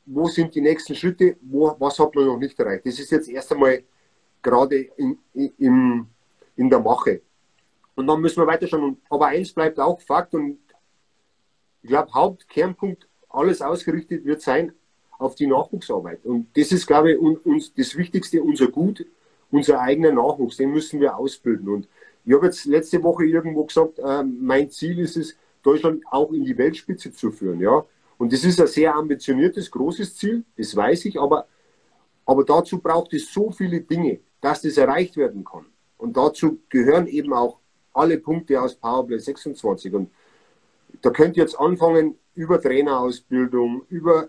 wo 0.06 0.26
sind 0.26 0.54
die 0.54 0.60
nächsten 0.60 0.94
Schritte, 0.94 1.36
wo, 1.40 1.74
was 1.78 1.98
hat 1.98 2.14
man 2.14 2.26
noch 2.26 2.38
nicht 2.38 2.58
erreicht. 2.58 2.86
Das 2.86 2.98
ist 2.98 3.10
jetzt 3.10 3.28
erst 3.28 3.52
einmal 3.52 3.82
gerade 4.42 4.76
in, 4.96 5.18
in, 5.34 6.06
in 6.56 6.70
der 6.70 6.80
Mache. 6.80 7.22
Und 7.94 8.06
dann 8.06 8.20
müssen 8.20 8.42
wir 8.42 8.46
weiterschauen. 8.46 8.96
Aber 9.08 9.26
eins 9.26 9.52
bleibt 9.52 9.78
auch 9.78 10.00
Fakt 10.00 10.34
und 10.34 10.58
ich 11.82 11.88
glaube, 11.88 12.12
Hauptkernpunkt, 12.12 13.06
alles 13.28 13.62
ausgerichtet 13.62 14.24
wird 14.24 14.42
sein 14.42 14.72
auf 15.18 15.34
die 15.34 15.46
Nachwuchsarbeit. 15.46 16.24
Und 16.24 16.48
das 16.56 16.72
ist, 16.72 16.86
glaube 16.86 17.12
ich, 17.12 17.18
uns 17.18 17.72
das 17.74 17.96
Wichtigste, 17.96 18.42
unser 18.42 18.68
Gut, 18.68 19.06
unser 19.50 19.80
eigener 19.80 20.12
Nachwuchs, 20.12 20.56
den 20.56 20.70
müssen 20.70 21.00
wir 21.00 21.16
ausbilden. 21.16 21.68
Und 21.68 21.88
ich 22.24 22.32
habe 22.34 22.46
jetzt 22.46 22.64
letzte 22.66 23.02
Woche 23.02 23.24
irgendwo 23.24 23.64
gesagt, 23.64 23.98
äh, 23.98 24.22
mein 24.22 24.70
Ziel 24.70 24.98
ist 24.98 25.16
es, 25.16 25.36
Deutschland 25.62 26.02
auch 26.10 26.32
in 26.32 26.44
die 26.44 26.56
Weltspitze 26.56 27.12
zu 27.12 27.30
führen. 27.30 27.60
Ja? 27.60 27.84
Und 28.18 28.32
das 28.32 28.44
ist 28.44 28.60
ein 28.60 28.66
sehr 28.66 28.94
ambitioniertes, 28.94 29.70
großes 29.70 30.16
Ziel, 30.16 30.44
das 30.56 30.74
weiß 30.74 31.04
ich, 31.06 31.20
aber, 31.20 31.46
aber 32.24 32.44
dazu 32.44 32.78
braucht 32.78 33.12
es 33.12 33.32
so 33.32 33.50
viele 33.50 33.80
Dinge, 33.80 34.20
dass 34.40 34.62
das 34.62 34.76
erreicht 34.78 35.16
werden 35.16 35.44
kann. 35.44 35.66
Und 35.98 36.16
dazu 36.16 36.60
gehören 36.68 37.06
eben 37.06 37.32
auch 37.32 37.58
alle 37.92 38.18
Punkte 38.18 38.60
aus 38.60 38.74
Powerplay 38.74 39.18
26. 39.18 39.92
Und 39.92 40.10
da 41.02 41.10
könnt 41.10 41.36
ihr 41.36 41.42
jetzt 41.42 41.58
anfangen 41.58 42.18
über 42.34 42.60
Trainerausbildung, 42.60 43.82
über 43.88 44.28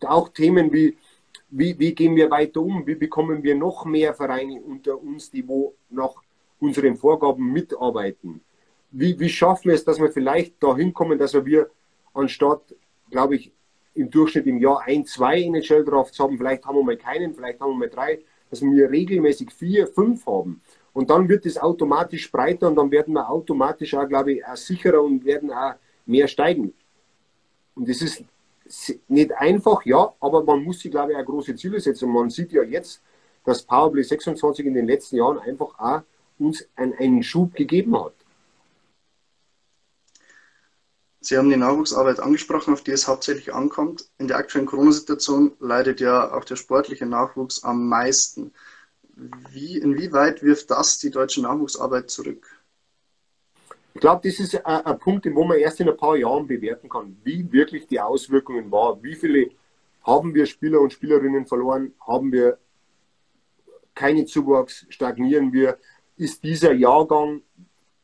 auch 0.00 0.28
Themen 0.30 0.72
wie, 0.72 0.96
wie, 1.52 1.78
wie 1.78 1.94
gehen 1.94 2.16
wir 2.16 2.30
weiter 2.30 2.60
um, 2.60 2.86
wie 2.86 2.94
bekommen 2.94 3.42
wir 3.42 3.54
noch 3.54 3.84
mehr 3.84 4.14
Vereine 4.14 4.60
unter 4.60 5.00
uns, 5.00 5.30
die 5.30 5.46
wo 5.46 5.74
nach 5.90 6.14
unseren 6.58 6.96
Vorgaben 6.96 7.52
mitarbeiten. 7.52 8.40
Wie, 8.90 9.18
wie 9.20 9.28
schaffen 9.28 9.68
wir 9.68 9.74
es, 9.74 9.84
dass 9.84 10.00
wir 10.00 10.10
vielleicht 10.10 10.62
dahin 10.62 10.94
kommen, 10.94 11.18
dass 11.18 11.34
wir 11.34 11.70
anstatt, 12.14 12.74
glaube 13.10 13.36
ich, 13.36 13.52
im 13.94 14.10
Durchschnitt 14.10 14.46
im 14.46 14.58
Jahr 14.58 14.80
ein, 14.86 15.04
zwei 15.04 15.42
NHL-Drafts 15.42 16.18
haben, 16.18 16.38
vielleicht 16.38 16.64
haben 16.64 16.76
wir 16.76 16.84
mal 16.84 16.96
keinen, 16.96 17.34
vielleicht 17.34 17.60
haben 17.60 17.72
wir 17.72 17.78
mal 17.78 17.90
drei, 17.90 18.20
dass 18.48 18.62
wir 18.62 18.90
regelmäßig 18.90 19.52
vier, 19.52 19.86
fünf 19.86 20.24
haben. 20.24 20.62
Und 20.94 21.10
dann 21.10 21.28
wird 21.28 21.44
es 21.44 21.58
automatisch 21.58 22.30
breiter 22.32 22.68
und 22.68 22.76
dann 22.76 22.90
werden 22.90 23.12
wir 23.12 23.28
automatisch 23.28 23.94
auch, 23.94 24.08
glaube 24.08 24.32
ich, 24.32 24.46
auch 24.46 24.56
sicherer 24.56 25.02
und 25.02 25.24
werden 25.24 25.50
auch 25.50 25.74
mehr 26.06 26.28
steigen. 26.28 26.72
Und 27.74 27.88
das 27.88 28.00
ist 28.00 28.24
nicht 29.08 29.32
einfach, 29.32 29.84
ja, 29.84 30.12
aber 30.20 30.44
man 30.44 30.62
muss 30.62 30.80
sich, 30.80 30.90
glaube 30.90 31.12
ich, 31.12 31.18
auch 31.18 31.24
große 31.24 31.54
Ziele 31.56 31.80
setzen. 31.80 32.10
Man 32.10 32.30
sieht 32.30 32.52
ja 32.52 32.62
jetzt, 32.62 33.02
dass 33.44 33.62
Powerplay 33.62 34.02
26 34.02 34.66
in 34.66 34.74
den 34.74 34.86
letzten 34.86 35.16
Jahren 35.16 35.38
einfach 35.38 35.78
auch 35.78 36.02
uns 36.38 36.66
einen, 36.76 36.94
einen 36.94 37.22
Schub 37.22 37.54
gegeben 37.54 37.96
hat. 38.02 38.14
Sie 41.20 41.38
haben 41.38 41.50
die 41.50 41.56
Nachwuchsarbeit 41.56 42.18
angesprochen, 42.18 42.74
auf 42.74 42.82
die 42.82 42.90
es 42.90 43.06
hauptsächlich 43.06 43.54
ankommt. 43.54 44.10
In 44.18 44.26
der 44.26 44.38
aktuellen 44.38 44.66
Corona-Situation 44.66 45.52
leidet 45.60 46.00
ja 46.00 46.32
auch 46.32 46.44
der 46.44 46.56
sportliche 46.56 47.06
Nachwuchs 47.06 47.62
am 47.62 47.88
meisten. 47.88 48.52
Wie, 49.50 49.78
inwieweit 49.78 50.42
wirft 50.42 50.72
das 50.72 50.98
die 50.98 51.10
deutsche 51.10 51.42
Nachwuchsarbeit 51.42 52.10
zurück? 52.10 52.61
Ich 54.02 54.04
glaube, 54.04 54.28
das 54.28 54.40
ist 54.40 54.66
ein, 54.66 54.98
Punkt, 54.98 55.26
den 55.26 55.34
man 55.34 55.56
erst 55.56 55.78
in 55.78 55.88
ein 55.88 55.96
paar 55.96 56.16
Jahren 56.16 56.48
bewerten 56.48 56.88
kann, 56.88 57.16
wie 57.22 57.52
wirklich 57.52 57.86
die 57.86 58.00
Auswirkungen 58.00 58.68
waren. 58.72 59.00
Wie 59.00 59.14
viele 59.14 59.52
haben 60.02 60.34
wir 60.34 60.46
Spieler 60.46 60.80
und 60.80 60.92
Spielerinnen 60.92 61.46
verloren? 61.46 61.94
Haben 62.04 62.32
wir 62.32 62.58
keinen 63.94 64.26
Zuwachs? 64.26 64.86
Stagnieren 64.88 65.52
wir? 65.52 65.78
Ist 66.16 66.42
dieser 66.42 66.72
Jahrgang 66.72 67.42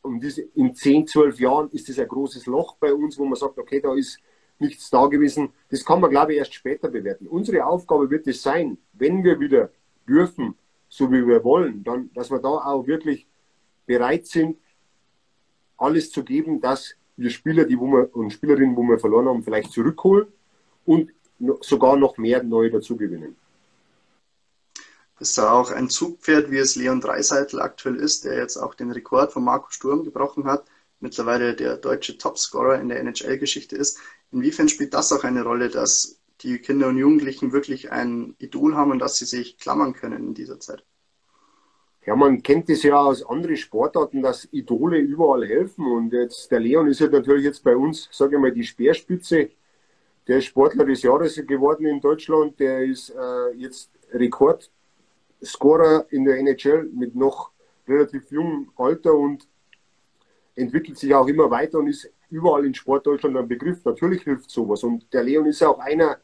um 0.03 0.21
diese, 0.21 0.43
in 0.55 0.73
10, 0.73 1.09
12 1.09 1.41
Jahren 1.41 1.69
ist 1.71 1.89
das 1.89 1.99
ein 1.99 2.07
großes 2.07 2.47
Loch 2.47 2.77
bei 2.77 2.95
uns, 2.95 3.19
wo 3.19 3.25
man 3.25 3.35
sagt, 3.35 3.59
okay, 3.59 3.81
da 3.81 3.93
ist 3.97 4.21
nichts 4.61 4.91
da 4.91 5.07
gewesen. 5.07 5.53
Das 5.69 5.85
kann 5.85 6.01
man, 6.01 6.11
glaube 6.11 6.33
ich, 6.33 6.39
erst 6.39 6.55
später 6.55 6.89
bewerten. 6.91 7.27
Unsere 7.27 7.67
Aufgabe 7.67 8.09
wird 8.09 8.29
es 8.29 8.41
sein, 8.41 8.79
wenn 8.93 9.25
wir 9.25 9.41
wieder 9.41 9.73
dürfen, 10.07 10.55
so 10.89 11.11
wie 11.11 11.27
wir 11.27 11.43
wollen, 11.43 11.83
dann, 11.83 12.13
dass 12.15 12.31
wir 12.31 12.39
da 12.39 12.51
auch 12.51 12.87
wirklich 12.87 13.27
bereit 13.85 14.29
sind, 14.29 14.59
alles 15.79 16.11
zu 16.11 16.25
geben, 16.25 16.61
dass 16.61 16.95
wir 17.17 17.31
Spieler, 17.31 17.65
die 17.65 17.79
wo 17.79 17.87
wir, 17.87 18.15
und 18.15 18.33
Spielerinnen, 18.33 18.77
wo 18.77 18.83
wir 18.83 18.99
verloren 18.99 19.29
haben, 19.29 19.43
vielleicht 19.43 19.73
zurückholen 19.73 20.29
und 20.85 21.11
sogar 21.61 21.97
noch 21.97 22.19
mehr 22.19 22.43
neue 22.43 22.71
dazu 22.71 22.97
gewinnen. 22.97 23.37
Das 25.19 25.31
ist 25.31 25.39
auch 25.39 25.73
ein 25.73 25.89
Zugpferd, 25.89 26.51
wie 26.51 26.59
es 26.59 26.77
Leon 26.77 27.01
Dreiseitel 27.01 27.61
aktuell 27.61 27.97
ist, 27.97 28.25
der 28.25 28.37
jetzt 28.37 28.57
auch 28.57 28.75
den 28.75 28.93
Rekord 28.93 29.33
von 29.33 29.43
Marco 29.43 29.71
Sturm 29.71 30.05
gebrochen 30.05 30.45
hat, 30.45 30.65
mittlerweile 31.01 31.55
der 31.57 31.77
deutsche 31.77 32.19
Topscorer 32.19 32.81
in 32.81 32.89
der 32.89 33.01
NHL-Geschichte 33.01 33.77
ist. 33.77 33.99
Inwiefern 34.31 34.69
spielt 34.69 34.95
das 34.95 35.13
auch 35.13 35.25
eine 35.25 35.43
Rolle, 35.43 35.71
dass 35.71 36.21
die 36.43 36.59
Kinder 36.59 36.89
und 36.89 36.99
Jugendlichen 36.99 37.53
wirklich 37.53 37.91
ein 37.91 38.37
Idol 38.39 38.77
haben 38.77 38.93
und 38.93 39.01
dass 39.01 39.19
sie 39.19 39.25
sich 39.25 39.59
klammern 39.59 39.93
können 39.93 40.29
in 40.29 40.35
dieser 40.35 40.61
Zeit? 40.61 40.85
Ja, 42.09 42.17
man 42.17 42.43
kennt 42.43 42.71
das 42.71 42.85
ja 42.85 42.99
aus 42.99 43.23
anderen 43.23 43.59
Sportarten, 43.59 44.23
dass 44.23 44.49
Idole 44.51 44.97
überall 44.97 45.47
helfen. 45.47 45.85
Und 45.85 46.11
jetzt 46.15 46.51
der 46.51 46.59
Leon 46.59 46.89
ist 46.89 47.01
ja 47.01 47.09
natürlich 47.09 47.45
jetzt 47.45 47.63
bei 47.63 47.77
uns, 47.77 48.09
sage 48.11 48.37
ich 48.37 48.41
mal, 48.41 48.51
die 48.51 48.65
Speerspitze. 48.65 49.51
Der 50.27 50.41
Sportler 50.41 50.87
des 50.87 51.03
Jahres 51.03 51.37
geworden 51.47 51.85
in 51.85 52.01
Deutschland. 52.01 52.59
Der 52.61 52.83
ist 52.83 53.11
äh, 53.11 53.51
jetzt 53.57 53.91
Rekordscorer 54.11 56.07
in 56.09 56.25
der 56.25 56.39
NHL 56.39 56.85
mit 56.95 57.15
noch 57.15 57.51
relativ 57.87 58.31
jungem 58.31 58.71
Alter 58.77 59.13
und 59.13 59.47
entwickelt 60.57 60.97
sich 60.97 61.15
auch 61.15 61.29
immer 61.29 61.51
weiter 61.51 61.77
und 61.77 61.89
ist 61.89 62.11
überall 62.31 62.65
in 62.65 62.73
Sportdeutschland 62.73 63.37
ein 63.37 63.49
Begriff. 63.49 63.85
Natürlich 63.85 64.23
hilft 64.23 64.51
sowas. 64.51 64.83
Und 64.83 65.13
der 65.13 65.25
Leon 65.25 65.45
ist 65.45 65.63
auch 65.63 65.79
einer, 65.79 66.17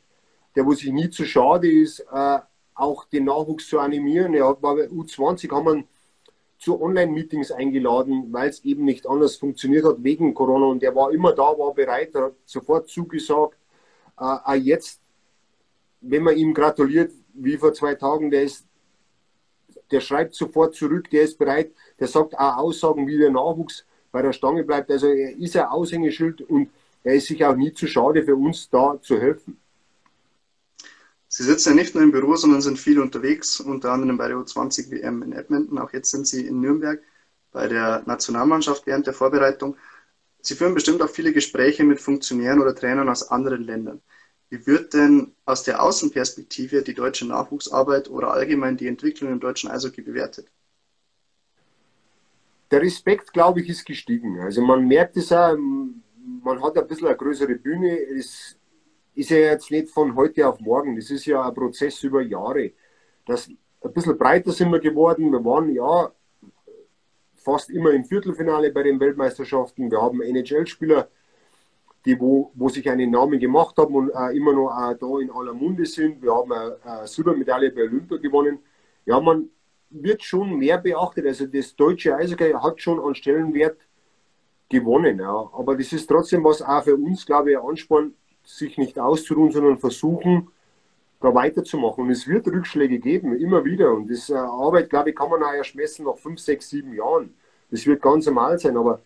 der 0.56 0.64
wo 0.64 0.72
sich 0.72 0.90
nie 0.90 1.10
zu 1.10 1.26
schade 1.26 1.70
ist, 1.70 2.00
äh, 2.10 2.38
auch 2.74 3.04
den 3.06 3.24
Nachwuchs 3.24 3.68
zu 3.68 3.78
animieren. 3.78 4.34
Er 4.34 4.44
war 4.44 4.56
bei 4.76 4.88
U20, 4.88 5.50
haben 5.50 5.66
wir 5.66 5.84
zu 6.58 6.80
Online-Meetings 6.80 7.52
eingeladen, 7.52 8.32
weil 8.32 8.48
es 8.48 8.64
eben 8.64 8.84
nicht 8.84 9.06
anders 9.06 9.36
funktioniert 9.36 9.84
hat 9.84 10.02
wegen 10.02 10.34
Corona. 10.34 10.66
Und 10.66 10.82
er 10.82 10.94
war 10.94 11.12
immer 11.12 11.32
da, 11.32 11.42
war 11.42 11.74
bereit, 11.74 12.14
er 12.14 12.26
hat 12.26 12.34
sofort 12.44 12.88
zugesagt. 12.88 13.58
Äh, 14.18 14.54
jetzt, 14.54 15.00
wenn 16.00 16.22
man 16.22 16.36
ihm 16.36 16.54
gratuliert, 16.54 17.12
wie 17.34 17.56
vor 17.56 17.74
zwei 17.74 17.94
Tagen, 17.94 18.30
der 18.30 18.44
ist, 18.44 18.66
der 19.90 20.00
schreibt 20.00 20.34
sofort 20.34 20.74
zurück, 20.74 21.10
der 21.10 21.22
ist 21.22 21.38
bereit, 21.38 21.72
der 22.00 22.08
sagt 22.08 22.34
auch 22.34 22.56
Aussagen, 22.56 23.06
wie 23.06 23.18
der 23.18 23.30
Nachwuchs 23.30 23.84
bei 24.10 24.22
der 24.22 24.32
Stange 24.32 24.64
bleibt. 24.64 24.90
Also 24.90 25.08
er 25.08 25.36
ist 25.36 25.56
ein 25.56 25.66
Aushängeschild 25.66 26.42
und 26.42 26.70
er 27.02 27.14
ist 27.14 27.26
sich 27.26 27.44
auch 27.44 27.54
nie 27.54 27.72
zu 27.72 27.86
schade 27.86 28.22
für 28.22 28.36
uns 28.36 28.70
da 28.70 28.98
zu 29.02 29.20
helfen. 29.20 29.58
Sie 31.36 31.42
sitzen 31.42 31.70
ja 31.70 31.74
nicht 31.74 31.96
nur 31.96 32.04
im 32.04 32.12
Büro, 32.12 32.36
sondern 32.36 32.62
sind 32.62 32.78
viel 32.78 33.00
unterwegs, 33.00 33.58
unter 33.58 33.90
anderem 33.90 34.16
bei 34.16 34.28
der 34.28 34.36
U20 34.36 34.92
WM 34.92 35.20
in 35.24 35.32
Edmonton. 35.32 35.78
Auch 35.78 35.92
jetzt 35.92 36.12
sind 36.12 36.28
Sie 36.28 36.46
in 36.46 36.60
Nürnberg 36.60 37.02
bei 37.50 37.66
der 37.66 38.04
Nationalmannschaft 38.06 38.86
während 38.86 39.08
der 39.08 39.14
Vorbereitung. 39.14 39.76
Sie 40.42 40.54
führen 40.54 40.74
bestimmt 40.74 41.02
auch 41.02 41.10
viele 41.10 41.32
Gespräche 41.32 41.82
mit 41.82 42.00
Funktionären 42.00 42.60
oder 42.60 42.72
Trainern 42.72 43.08
aus 43.08 43.32
anderen 43.32 43.64
Ländern. 43.64 44.00
Wie 44.48 44.64
wird 44.64 44.94
denn 44.94 45.34
aus 45.44 45.64
der 45.64 45.82
Außenperspektive 45.82 46.82
die 46.82 46.94
deutsche 46.94 47.26
Nachwuchsarbeit 47.26 48.08
oder 48.08 48.32
allgemein 48.32 48.76
die 48.76 48.86
Entwicklung 48.86 49.32
im 49.32 49.40
deutschen 49.40 49.68
Eishockey 49.72 50.02
bewertet? 50.02 50.46
Der 52.70 52.80
Respekt, 52.80 53.32
glaube 53.32 53.60
ich, 53.60 53.68
ist 53.68 53.84
gestiegen. 53.84 54.38
Also 54.38 54.62
man 54.62 54.86
merkt 54.86 55.16
es 55.16 55.32
auch, 55.32 55.56
man 55.56 56.62
hat 56.62 56.78
ein 56.78 56.86
bisschen 56.86 57.08
eine 57.08 57.16
größere 57.16 57.56
Bühne. 57.56 57.98
Es 57.98 58.56
ist 59.14 59.30
ja 59.30 59.38
jetzt 59.38 59.70
nicht 59.70 59.88
von 59.88 60.16
heute 60.16 60.48
auf 60.48 60.60
morgen. 60.60 60.96
Das 60.96 61.10
ist 61.10 61.26
ja 61.26 61.46
ein 61.46 61.54
Prozess 61.54 62.02
über 62.02 62.22
Jahre. 62.22 62.72
Das, 63.26 63.48
ein 63.48 63.92
bisschen 63.92 64.18
breiter 64.18 64.52
sind 64.52 64.72
wir 64.72 64.80
geworden. 64.80 65.30
Wir 65.30 65.44
waren 65.44 65.72
ja 65.72 66.12
fast 67.36 67.70
immer 67.70 67.90
im 67.90 68.04
Viertelfinale 68.04 68.72
bei 68.72 68.82
den 68.82 68.98
Weltmeisterschaften. 68.98 69.90
Wir 69.90 70.00
haben 70.00 70.22
NHL-Spieler, 70.22 71.08
die 72.04 72.18
wo, 72.18 72.50
wo 72.54 72.68
sich 72.68 72.88
einen 72.90 73.10
Namen 73.10 73.38
gemacht 73.38 73.76
haben 73.76 73.94
und 73.94 74.10
äh, 74.10 74.36
immer 74.36 74.52
noch 74.52 74.70
äh, 74.70 74.96
da 74.98 75.18
in 75.20 75.30
aller 75.30 75.54
Munde 75.54 75.86
sind. 75.86 76.22
Wir 76.22 76.34
haben 76.34 76.52
eine, 76.52 76.76
eine 76.82 77.06
Silbermedaille 77.06 77.70
bei 77.70 77.82
Olympia 77.82 78.16
gewonnen. 78.16 78.58
Ja, 79.06 79.20
man 79.20 79.50
wird 79.90 80.22
schon 80.22 80.56
mehr 80.56 80.78
beachtet. 80.78 81.26
Also 81.26 81.46
das 81.46 81.76
deutsche 81.76 82.16
Eishockey 82.16 82.52
hat 82.52 82.80
schon 82.80 82.98
an 83.00 83.14
Stellenwert 83.14 83.78
gewonnen. 84.68 85.18
Ja. 85.18 85.50
Aber 85.52 85.76
das 85.76 85.92
ist 85.92 86.06
trotzdem 86.06 86.42
was 86.44 86.62
auch 86.62 86.82
für 86.82 86.96
uns, 86.96 87.24
glaube 87.24 87.52
ich, 87.52 87.58
ein 87.58 87.64
Ansporn, 87.64 88.14
sich 88.44 88.78
nicht 88.78 88.98
auszuruhen, 88.98 89.52
sondern 89.52 89.78
versuchen, 89.78 90.48
da 91.20 91.34
weiterzumachen. 91.34 92.04
Und 92.04 92.10
es 92.10 92.28
wird 92.28 92.46
Rückschläge 92.46 92.98
geben, 92.98 93.36
immer 93.38 93.64
wieder. 93.64 93.92
Und 93.92 94.08
diese 94.08 94.34
äh, 94.34 94.38
Arbeit, 94.38 94.90
glaube 94.90 95.10
ich, 95.10 95.16
kann 95.16 95.30
man 95.30 95.42
auch 95.42 95.52
erst 95.52 95.74
messen 95.74 96.04
nach 96.04 96.16
fünf, 96.16 96.40
sechs, 96.40 96.68
sieben 96.68 96.92
Jahren. 96.94 97.34
Das 97.70 97.86
wird 97.86 98.02
ganz 98.02 98.26
normal 98.26 98.58
sein. 98.58 98.76
Aber 98.76 99.00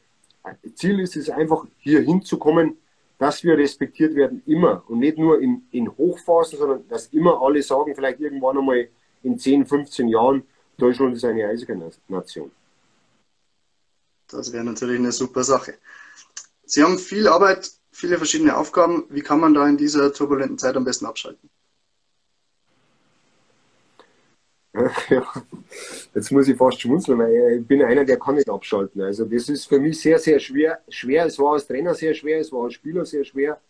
Ziel 0.74 1.00
ist 1.00 1.16
es 1.16 1.30
einfach, 1.30 1.64
hier 1.78 2.00
hinzukommen, 2.00 2.76
dass 3.18 3.42
wir 3.42 3.56
respektiert 3.56 4.14
werden, 4.14 4.42
immer. 4.46 4.82
Und 4.88 5.00
nicht 5.00 5.18
nur 5.18 5.40
in, 5.40 5.62
in 5.70 5.90
Hochphasen, 5.96 6.58
sondern 6.58 6.88
dass 6.88 7.06
immer 7.08 7.40
alle 7.40 7.62
sagen, 7.62 7.94
vielleicht 7.94 8.20
irgendwann 8.20 8.58
einmal 8.58 8.88
in 9.22 9.38
10, 9.38 9.66
15 9.66 10.08
Jahren, 10.08 10.42
Deutschland 10.76 11.16
ist 11.16 11.24
eine 11.24 11.46
Eishockey-Nation. 11.46 12.50
Das 14.28 14.52
wäre 14.52 14.64
natürlich 14.64 14.98
eine 14.98 15.10
super 15.10 15.42
Sache. 15.42 15.74
Sie 16.64 16.82
haben 16.82 16.98
viel 16.98 17.26
Arbeit, 17.26 17.70
viele 17.98 18.16
verschiedene 18.16 18.56
Aufgaben. 18.56 19.04
Wie 19.10 19.22
kann 19.22 19.40
man 19.40 19.54
da 19.54 19.68
in 19.68 19.76
dieser 19.76 20.12
turbulenten 20.12 20.56
Zeit 20.56 20.76
am 20.76 20.84
besten 20.84 21.06
abschalten? 21.06 21.50
Ja, 25.10 25.26
jetzt 26.14 26.30
muss 26.30 26.46
ich 26.46 26.56
fast 26.56 26.80
schmunzeln, 26.80 27.18
weil 27.18 27.58
ich 27.60 27.66
bin 27.66 27.82
einer, 27.82 28.04
der 28.04 28.18
kann 28.18 28.36
nicht 28.36 28.48
abschalten. 28.48 29.00
Also 29.02 29.24
das 29.24 29.48
ist 29.48 29.66
für 29.66 29.80
mich 29.80 30.00
sehr, 30.00 30.18
sehr 30.20 30.38
schwer. 30.38 30.80
schwer. 30.88 31.26
Es 31.26 31.38
war 31.38 31.54
als 31.54 31.66
Trainer 31.66 31.94
sehr 31.94 32.14
schwer, 32.14 32.38
es 32.38 32.52
war 32.52 32.64
als 32.64 32.74
Spieler 32.74 33.04
sehr 33.04 33.24
schwer. 33.24 33.60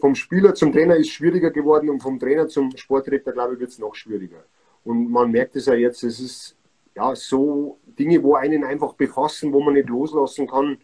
Vom 0.00 0.14
Spieler 0.14 0.54
zum 0.54 0.72
Trainer 0.72 0.96
ist 0.96 1.06
es 1.06 1.12
schwieriger 1.12 1.50
geworden 1.50 1.88
und 1.88 2.02
vom 2.02 2.18
Trainer 2.18 2.48
zum 2.48 2.76
Sportdirektor, 2.76 3.32
glaube 3.32 3.54
ich, 3.54 3.60
wird 3.60 3.70
es 3.70 3.78
noch 3.78 3.94
schwieriger. 3.94 4.44
Und 4.84 5.10
man 5.10 5.30
merkt 5.30 5.56
es 5.56 5.66
ja 5.66 5.74
jetzt, 5.74 6.02
es 6.02 6.20
ist 6.20 6.56
ja 6.94 7.14
so 7.14 7.78
Dinge, 7.98 8.22
wo 8.22 8.34
einen 8.34 8.64
einfach 8.64 8.94
befassen, 8.94 9.52
wo 9.52 9.62
man 9.62 9.74
nicht 9.74 9.88
loslassen 9.88 10.46
kann. 10.46 10.78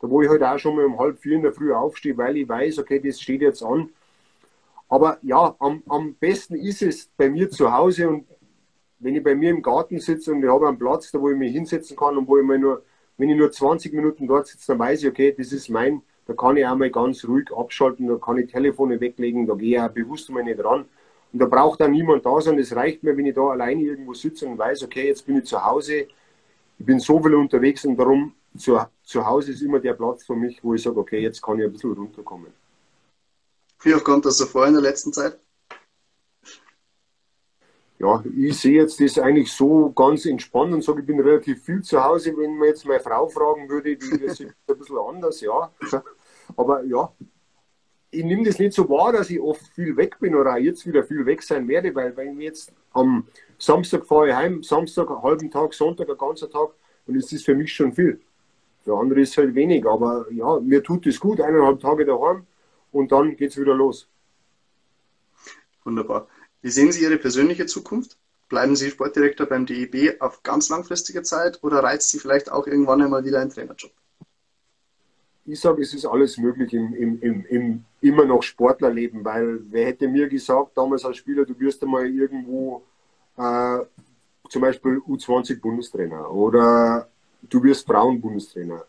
Da 0.00 0.08
wo 0.08 0.22
ich 0.22 0.28
halt 0.28 0.42
auch 0.42 0.58
schon 0.58 0.76
mal 0.76 0.84
um 0.84 0.98
halb 0.98 1.18
vier 1.18 1.36
in 1.36 1.42
der 1.42 1.52
Früh 1.52 1.72
aufstehe, 1.72 2.16
weil 2.16 2.36
ich 2.38 2.48
weiß, 2.48 2.78
okay, 2.78 3.00
das 3.00 3.20
steht 3.20 3.42
jetzt 3.42 3.62
an. 3.62 3.90
Aber 4.88 5.18
ja, 5.22 5.54
am, 5.58 5.82
am 5.88 6.14
besten 6.14 6.56
ist 6.56 6.82
es 6.82 7.08
bei 7.16 7.30
mir 7.30 7.50
zu 7.50 7.72
Hause 7.72 8.08
und 8.08 8.26
wenn 8.98 9.16
ich 9.16 9.22
bei 9.22 9.34
mir 9.34 9.50
im 9.50 9.62
Garten 9.62 9.98
sitze 9.98 10.32
und 10.32 10.42
ich 10.42 10.50
habe 10.50 10.68
einen 10.68 10.78
Platz, 10.78 11.10
da 11.10 11.20
wo 11.20 11.30
ich 11.30 11.36
mich 11.36 11.52
hinsetzen 11.52 11.96
kann 11.96 12.16
und 12.16 12.28
wo 12.28 12.38
ich 12.38 12.44
mal 12.44 12.58
nur, 12.58 12.82
wenn 13.16 13.30
ich 13.30 13.36
nur 13.36 13.50
20 13.50 13.92
Minuten 13.92 14.26
dort 14.26 14.46
sitze, 14.46 14.68
dann 14.68 14.78
weiß 14.78 15.02
ich, 15.02 15.08
okay, 15.08 15.34
das 15.36 15.52
ist 15.52 15.68
mein, 15.68 16.02
da 16.26 16.34
kann 16.34 16.56
ich 16.56 16.66
auch 16.66 16.76
mal 16.76 16.90
ganz 16.90 17.24
ruhig 17.24 17.50
abschalten, 17.56 18.06
da 18.06 18.16
kann 18.16 18.38
ich 18.38 18.50
Telefone 18.50 19.00
weglegen, 19.00 19.46
da 19.46 19.54
gehe 19.54 19.76
ich 19.76 19.80
auch 19.80 19.90
bewusst 19.90 20.30
mal 20.30 20.44
nicht 20.44 20.62
ran. 20.62 20.84
Und 21.32 21.38
da 21.38 21.46
braucht 21.46 21.80
dann 21.80 21.92
niemand 21.92 22.26
da 22.26 22.40
sein. 22.40 22.58
Es 22.58 22.74
reicht 22.74 23.02
mir, 23.02 23.16
wenn 23.16 23.26
ich 23.26 23.34
da 23.34 23.48
alleine 23.48 23.82
irgendwo 23.82 24.14
sitze 24.14 24.46
und 24.46 24.58
weiß, 24.58 24.82
okay, 24.82 25.06
jetzt 25.06 25.26
bin 25.26 25.38
ich 25.38 25.44
zu 25.44 25.64
Hause, 25.64 26.06
ich 26.78 26.86
bin 26.86 26.98
so 26.98 27.22
viel 27.22 27.34
unterwegs 27.34 27.84
und 27.84 27.96
darum 27.96 28.34
zu, 28.56 28.78
zu 29.10 29.26
Hause 29.26 29.50
ist 29.50 29.62
immer 29.62 29.80
der 29.80 29.94
Platz 29.94 30.24
für 30.24 30.36
mich, 30.36 30.62
wo 30.62 30.72
ich 30.72 30.82
sage, 30.82 30.96
okay, 30.96 31.18
jetzt 31.18 31.42
kann 31.42 31.58
ich 31.58 31.64
ein 31.64 31.72
bisschen 31.72 31.94
runterkommen. 31.94 32.52
Wie 33.82 33.92
oft 33.92 34.04
kommt 34.04 34.24
das 34.24 34.38
so 34.38 34.46
vor 34.46 34.68
in 34.68 34.74
der 34.74 34.82
letzten 34.82 35.12
Zeit? 35.12 35.36
Ja, 37.98 38.22
ich 38.36 38.56
sehe 38.56 38.80
jetzt 38.80 39.00
das 39.00 39.18
eigentlich 39.18 39.52
so 39.52 39.90
ganz 39.90 40.26
entspannt 40.26 40.72
und 40.72 40.84
sage, 40.84 41.00
ich 41.00 41.06
bin 41.06 41.18
relativ 41.18 41.60
viel 41.64 41.82
zu 41.82 42.02
Hause. 42.02 42.36
Wenn 42.36 42.56
man 42.56 42.68
jetzt 42.68 42.86
meine 42.86 43.00
Frau 43.00 43.28
fragen 43.28 43.68
würde, 43.68 43.96
die 43.96 44.28
sieht 44.28 44.54
ein 44.68 44.78
bisschen 44.78 44.98
anders, 44.98 45.40
ja. 45.40 45.72
Aber 46.56 46.84
ja, 46.84 47.12
ich 48.12 48.24
nehme 48.24 48.44
das 48.44 48.60
nicht 48.60 48.74
so 48.74 48.88
wahr, 48.88 49.12
dass 49.12 49.28
ich 49.28 49.40
oft 49.40 49.66
viel 49.74 49.96
weg 49.96 50.20
bin 50.20 50.36
oder 50.36 50.52
auch 50.52 50.58
jetzt 50.58 50.86
wieder 50.86 51.02
viel 51.02 51.26
weg 51.26 51.42
sein 51.42 51.66
werde, 51.66 51.92
weil 51.96 52.16
wenn 52.16 52.38
ich 52.38 52.44
jetzt 52.44 52.72
am 52.92 53.26
Samstag 53.58 54.06
fahre 54.06 54.28
ich 54.28 54.34
heim, 54.34 54.62
Samstag 54.62 55.10
einen 55.10 55.22
halben 55.22 55.50
Tag, 55.50 55.74
Sonntag 55.74 56.08
einen 56.08 56.16
ganzen 56.16 56.48
Tag, 56.48 56.70
und 57.06 57.16
das 57.16 57.32
ist 57.32 57.44
für 57.44 57.56
mich 57.56 57.72
schon 57.72 57.92
viel. 57.92 58.20
Für 58.84 58.98
andere 58.98 59.20
ist 59.20 59.30
es 59.30 59.36
halt 59.36 59.54
wenig, 59.54 59.86
aber 59.86 60.26
ja, 60.30 60.58
mir 60.60 60.82
tut 60.82 61.06
es 61.06 61.20
gut, 61.20 61.40
eineinhalb 61.40 61.80
Tage 61.80 62.04
daheim 62.04 62.46
und 62.92 63.12
dann 63.12 63.36
geht 63.36 63.50
es 63.50 63.58
wieder 63.58 63.74
los. 63.74 64.08
Wunderbar. 65.84 66.28
Wie 66.62 66.70
sehen 66.70 66.92
Sie 66.92 67.02
Ihre 67.02 67.16
persönliche 67.16 67.66
Zukunft? 67.66 68.16
Bleiben 68.48 68.76
Sie 68.76 68.90
Sportdirektor 68.90 69.46
beim 69.46 69.64
DEB 69.64 70.20
auf 70.20 70.42
ganz 70.42 70.68
langfristige 70.68 71.22
Zeit 71.22 71.62
oder 71.62 71.82
reizt 71.82 72.10
Sie 72.10 72.18
vielleicht 72.18 72.50
auch 72.50 72.66
irgendwann 72.66 73.00
einmal 73.00 73.24
wieder 73.24 73.40
ein 73.40 73.50
Trainerjob? 73.50 73.92
Ich 75.46 75.60
sage, 75.60 75.82
es 75.82 75.94
ist 75.94 76.04
alles 76.04 76.36
möglich 76.36 76.72
im, 76.72 76.94
im, 76.94 77.20
im, 77.22 77.44
im 77.46 77.84
immer 78.00 78.24
noch 78.24 78.42
Sportlerleben, 78.42 79.24
weil 79.24 79.60
wer 79.70 79.86
hätte 79.86 80.08
mir 80.08 80.28
gesagt, 80.28 80.76
damals 80.76 81.04
als 81.04 81.16
Spieler, 81.16 81.44
du 81.44 81.58
wirst 81.58 81.82
einmal 81.82 82.06
irgendwo 82.06 82.82
äh, 83.36 83.78
zum 84.48 84.62
Beispiel 84.62 84.98
U20-Bundestrainer 84.98 86.30
oder 86.30 87.08
du 87.42 87.62
wirst 87.62 87.86
Frauen-Bundestrainer. 87.86 88.84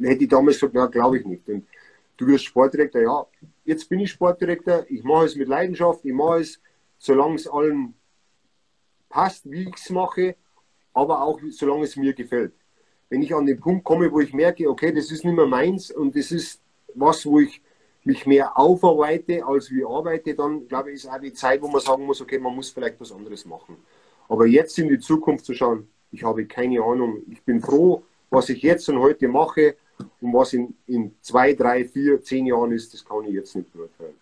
Hätte 0.00 0.24
ich 0.24 0.30
damals 0.30 0.56
gesagt, 0.56 0.74
na, 0.74 0.86
glaube 0.86 1.18
ich 1.18 1.26
nicht. 1.26 1.48
Und 1.48 1.66
du 2.16 2.26
wirst 2.26 2.44
Sportdirektor, 2.44 3.02
ja, 3.02 3.26
jetzt 3.64 3.88
bin 3.88 4.00
ich 4.00 4.10
Sportdirektor, 4.10 4.84
ich 4.88 5.02
mache 5.02 5.26
es 5.26 5.36
mit 5.36 5.48
Leidenschaft, 5.48 6.04
ich 6.04 6.12
mache 6.12 6.40
es, 6.40 6.60
solange 6.98 7.36
es 7.36 7.48
allen 7.48 7.94
passt, 9.08 9.50
wie 9.50 9.68
ich 9.68 9.76
es 9.76 9.90
mache, 9.90 10.36
aber 10.92 11.22
auch 11.22 11.40
solange 11.50 11.84
es 11.84 11.96
mir 11.96 12.14
gefällt. 12.14 12.52
Wenn 13.08 13.22
ich 13.22 13.34
an 13.34 13.46
den 13.46 13.58
Punkt 13.58 13.84
komme, 13.84 14.10
wo 14.12 14.20
ich 14.20 14.32
merke, 14.32 14.68
okay, 14.68 14.92
das 14.92 15.10
ist 15.10 15.24
nicht 15.24 15.34
mehr 15.34 15.46
meins 15.46 15.90
und 15.90 16.14
das 16.16 16.30
ist 16.30 16.60
was, 16.94 17.26
wo 17.26 17.40
ich 17.40 17.60
mich 18.04 18.24
mehr 18.26 18.58
aufarbeite, 18.58 19.44
als 19.44 19.70
wie 19.70 19.84
arbeite, 19.84 20.34
dann 20.34 20.66
glaube 20.68 20.90
ich, 20.90 20.96
ist 20.96 21.08
auch 21.08 21.20
die 21.20 21.32
Zeit, 21.32 21.60
wo 21.60 21.68
man 21.68 21.80
sagen 21.80 22.06
muss, 22.06 22.20
okay, 22.20 22.38
man 22.38 22.54
muss 22.54 22.70
vielleicht 22.70 23.00
was 23.00 23.12
anderes 23.12 23.44
machen. 23.44 23.76
Aber 24.28 24.46
jetzt 24.46 24.78
in 24.78 24.88
die 24.88 24.98
Zukunft 24.98 25.44
zu 25.44 25.54
schauen, 25.54 25.88
ich 26.12 26.24
habe 26.24 26.46
keine 26.46 26.82
Ahnung. 26.82 27.22
Ich 27.30 27.42
bin 27.42 27.60
froh, 27.60 28.04
was 28.30 28.48
ich 28.48 28.62
jetzt 28.62 28.88
und 28.88 28.98
heute 28.98 29.28
mache 29.28 29.76
und 30.20 30.32
was 30.32 30.52
in, 30.52 30.74
in 30.86 31.14
zwei, 31.20 31.52
drei, 31.54 31.84
vier, 31.84 32.22
zehn 32.22 32.46
Jahren 32.46 32.72
ist, 32.72 32.94
das 32.94 33.04
kann 33.04 33.24
ich 33.24 33.34
jetzt 33.34 33.54
nicht 33.54 33.72
beurteilen. 33.72 34.14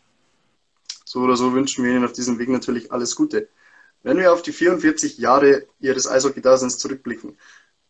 So 1.04 1.20
oder 1.20 1.36
so 1.36 1.52
wünschen 1.52 1.84
wir 1.84 1.92
Ihnen 1.92 2.04
auf 2.04 2.12
diesem 2.12 2.38
Weg 2.38 2.48
natürlich 2.48 2.92
alles 2.92 3.16
Gute. 3.16 3.48
Wenn 4.02 4.18
wir 4.18 4.32
auf 4.32 4.42
die 4.42 4.52
44 4.52 5.18
Jahre 5.18 5.66
Ihres 5.80 6.06
Eishockey-Daseins 6.06 6.78
zurückblicken, 6.78 7.36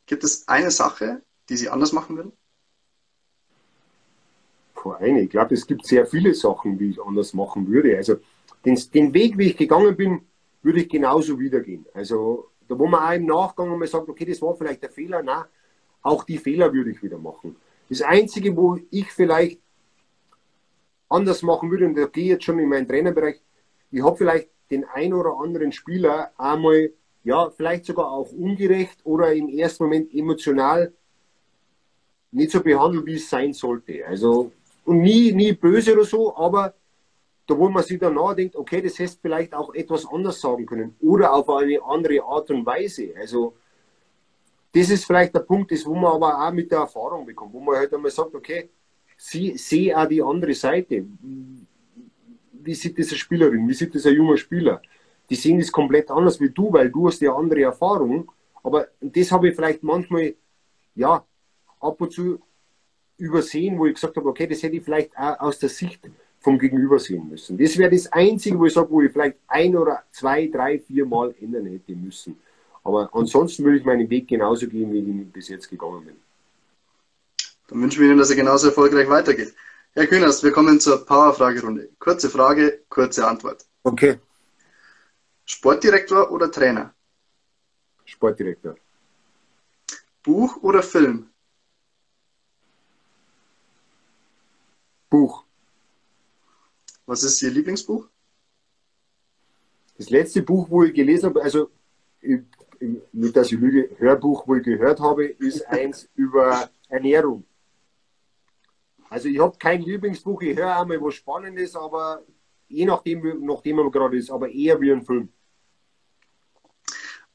gibt 0.07 0.25
es 0.25 0.47
eine 0.49 0.71
Sache, 0.71 1.23
die 1.49 1.57
Sie 1.57 1.69
anders 1.69 1.93
machen 1.93 2.17
würden? 2.17 2.33
Vor 4.75 4.99
eine. 4.99 5.23
Ich 5.23 5.31
glaube, 5.31 5.55
es 5.55 5.67
gibt 5.67 5.87
sehr 5.87 6.07
viele 6.07 6.35
Sachen, 6.35 6.79
die 6.79 6.91
ich 6.91 7.03
anders 7.03 7.35
machen 7.35 7.67
würde. 7.69 7.97
Also 7.97 8.17
den, 8.65 8.81
den 8.95 9.13
Weg, 9.13 9.37
wie 9.37 9.49
ich 9.49 9.57
gegangen 9.57 9.97
bin, 9.97 10.21
würde 10.63 10.81
ich 10.81 10.89
genauso 10.89 11.39
wieder 11.39 11.61
gehen. 11.61 11.87
Also 11.95 12.51
da 12.69 12.79
wo 12.79 12.87
man 12.87 13.03
auch 13.03 13.13
im 13.15 13.27
Nachgang 13.27 13.79
mal 13.79 13.89
sagt, 13.89 14.09
okay, 14.09 14.25
das 14.25 14.43
war 14.43 14.55
vielleicht 14.55 14.83
der 14.83 14.91
Fehler, 14.91 15.23
na, 15.23 15.49
auch 16.03 16.25
die 16.25 16.39
Fehler 16.39 16.73
würde 16.73 16.91
ich 16.91 17.03
wieder 17.03 17.19
machen. 17.19 17.57
Das 17.89 18.03
Einzige, 18.03 18.55
wo 18.57 18.79
ich 18.91 19.11
vielleicht 19.11 19.61
anders 21.09 21.43
machen 21.43 21.71
würde, 21.71 21.87
und 21.87 21.95
da 21.95 22.07
gehe 22.07 22.25
ich 22.25 22.31
jetzt 22.31 22.45
schon 22.45 22.59
in 22.59 22.69
meinen 22.69 22.87
Trainerbereich, 22.87 23.41
ich 23.91 24.03
habe 24.03 24.17
vielleicht 24.17 24.51
den 24.71 24.85
ein 24.85 25.15
oder 25.15 25.39
anderen 25.41 25.73
Spieler 25.73 26.33
einmal, 26.37 26.91
ja, 27.25 27.51
vielleicht 27.51 27.87
sogar 27.87 28.11
auch 28.11 28.31
ungerecht 28.33 29.01
oder 29.05 29.33
im 29.33 29.49
ersten 29.49 29.85
Moment 29.85 30.15
emotional 30.15 30.93
nicht 32.31 32.51
so 32.51 32.63
behandelt, 32.63 33.07
wie 33.07 33.15
es 33.15 33.29
sein 33.29 33.55
sollte. 33.55 34.07
Also, 34.07 34.53
und 34.85 35.01
nie, 35.01 35.33
nie 35.33 35.53
böse 35.53 35.95
oder 35.95 36.05
so, 36.05 36.37
aber 36.37 36.75
da 37.49 37.59
wo 37.59 37.69
man 37.71 37.83
sich 37.83 37.99
dann 37.99 38.15
nachdenkt, 38.15 38.55
okay, 38.57 38.83
das 38.83 38.99
hätte 38.99 39.17
vielleicht 39.23 39.55
auch 39.55 39.75
etwas 39.75 40.07
anders 40.07 40.39
sagen 40.39 40.67
können 40.67 40.95
oder 41.01 41.33
auf 41.33 41.49
eine 41.49 41.83
andere 41.83 42.23
Art 42.23 42.51
und 42.51 42.65
Weise. 42.67 43.15
Also 43.19 43.57
das 44.73 44.91
ist 44.91 45.07
vielleicht 45.07 45.35
der 45.35 45.41
Punkt, 45.41 45.73
das, 45.73 45.87
wo 45.87 45.95
man 45.95 46.13
aber 46.13 46.47
auch 46.47 46.53
mit 46.53 46.71
der 46.71 46.81
Erfahrung 46.81 47.25
bekommt, 47.25 47.55
wo 47.55 47.61
man 47.61 47.77
halt 47.77 47.93
einmal 47.95 48.11
sagt, 48.11 48.35
okay, 48.35 48.69
sie 49.17 49.57
sehe 49.57 49.97
auch 49.97 50.07
die 50.07 50.23
andere 50.23 50.53
Seite. 50.53 51.07
Wie 52.53 52.75
sieht 52.75 52.99
das 52.99 53.09
eine 53.09 53.17
Spielerin? 53.17 53.67
Wie 53.67 53.73
sieht 53.73 53.95
das 53.95 54.05
ein 54.05 54.15
junger 54.15 54.37
Spieler? 54.37 54.83
Die 55.31 55.35
sehen 55.35 55.59
das 55.59 55.73
komplett 55.73 56.11
anders 56.11 56.39
wie 56.41 56.51
du, 56.51 56.71
weil 56.71 56.91
du 56.91 57.09
hast 57.09 57.23
ja 57.23 57.35
andere 57.35 57.63
Erfahrungen. 57.63 58.29
Aber 58.63 58.89
das 59.01 59.33
habe 59.33 59.49
ich 59.49 59.55
vielleicht 59.55 59.83
manchmal, 59.83 60.35
ja, 60.95 61.25
ab 61.81 62.01
und 62.01 62.13
zu 62.13 62.41
übersehen, 63.17 63.79
wo 63.79 63.87
ich 63.87 63.95
gesagt 63.95 64.17
habe, 64.19 64.29
okay, 64.29 64.47
das 64.47 64.63
hätte 64.63 64.77
ich 64.77 64.85
vielleicht 64.85 65.17
auch 65.17 65.41
aus 65.41 65.59
der 65.59 65.71
Sicht 65.71 66.11
vom 66.41 66.59
Gegenüber 66.59 66.99
sehen 66.99 67.29
müssen. 67.29 67.59
Das 67.59 67.77
wäre 67.77 67.91
das 67.91 68.11
Einzige, 68.13 68.59
wo 68.59 68.67
ich 68.67 68.73
sage, 68.73 68.91
wo 68.91 69.03
ich 69.03 69.13
vielleicht 69.13 69.39
ein 69.49 69.77
oder 69.77 70.05
zwei, 70.13 70.47
drei, 70.47 70.79
vier 70.79 71.05
Mal 71.05 71.35
ändern 71.41 71.67
hätte 71.67 71.95
müssen. 71.95 72.39
Aber 72.85 73.11
ansonsten 73.13 73.65
würde 73.65 73.79
ich 73.79 73.85
meinen 73.85 74.09
Weg 74.09 74.29
genauso 74.29 74.67
gehen, 74.69 74.93
wie 74.93 74.99
ich 75.01 75.33
bis 75.33 75.49
jetzt 75.49 75.69
gegangen 75.69 76.05
bin. 76.05 76.17
Dann 77.69 77.83
wünschen 77.83 78.01
wir 78.01 78.09
Ihnen, 78.09 78.19
dass 78.19 78.31
er 78.31 78.37
genauso 78.37 78.69
erfolgreich 78.69 79.09
weitergeht. 79.09 79.55
Herr 79.93 80.07
Kühners, 80.07 80.43
wir 80.43 80.53
kommen 80.53 80.81
zur 80.81 81.05
Power-Fragerunde. 81.05 81.91
Kurze 81.99 82.31
Frage, 82.31 82.83
kurze 82.89 83.27
Antwort. 83.27 83.67
Okay. 83.83 84.19
Sportdirektor 85.45 86.31
oder 86.31 86.51
Trainer? 86.51 86.95
Sportdirektor. 88.05 88.77
Buch 90.23 90.63
oder 90.63 90.83
Film? 90.83 91.31
Buch. 95.11 95.45
Was 97.09 97.23
ist 97.23 97.41
Ihr 97.41 97.51
Lieblingsbuch? 97.51 98.07
Das 99.97 100.11
letzte 100.11 100.43
Buch, 100.43 100.69
wo 100.69 100.85
ich 100.85 100.93
gelesen 100.93 101.31
habe, 101.31 101.43
also 101.43 101.71
nicht, 102.21 103.35
dass 103.35 103.51
ich 103.51 103.59
lüge, 103.59 103.97
Hörbuch, 103.97 104.47
wo 104.47 104.57
ich 104.57 104.63
gehört 104.63 105.01
habe, 105.01 105.25
ist 105.25 105.67
eins 105.69 106.07
über 106.15 106.69
Ernährung. 106.91 107.47
Also 109.09 109.29
ich 109.29 109.39
habe 109.39 109.57
kein 109.57 109.81
Lieblingsbuch, 109.81 110.43
ich 110.43 110.59
höre 110.59 110.77
einmal 110.77 111.01
was 111.01 111.15
Spannendes, 111.15 111.75
aber 111.75 112.23
je 112.69 112.85
nachdem, 112.85 113.43
nachdem 113.43 113.77
man 113.77 113.91
gerade 113.91 114.19
ist, 114.19 114.31
aber 114.31 114.51
eher 114.51 114.79
wie 114.79 114.93
ein 114.93 115.03
Film. 115.03 115.33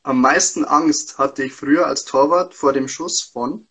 Am 0.04 0.22
meisten 0.22 0.66
Angst 0.66 1.18
hatte 1.18 1.46
ich 1.46 1.54
früher 1.54 1.88
als 1.88 2.06
Torwart 2.06 2.54
vor 2.54 2.74
dem 2.74 2.88
Schuss 2.88 3.24
von 3.24 3.68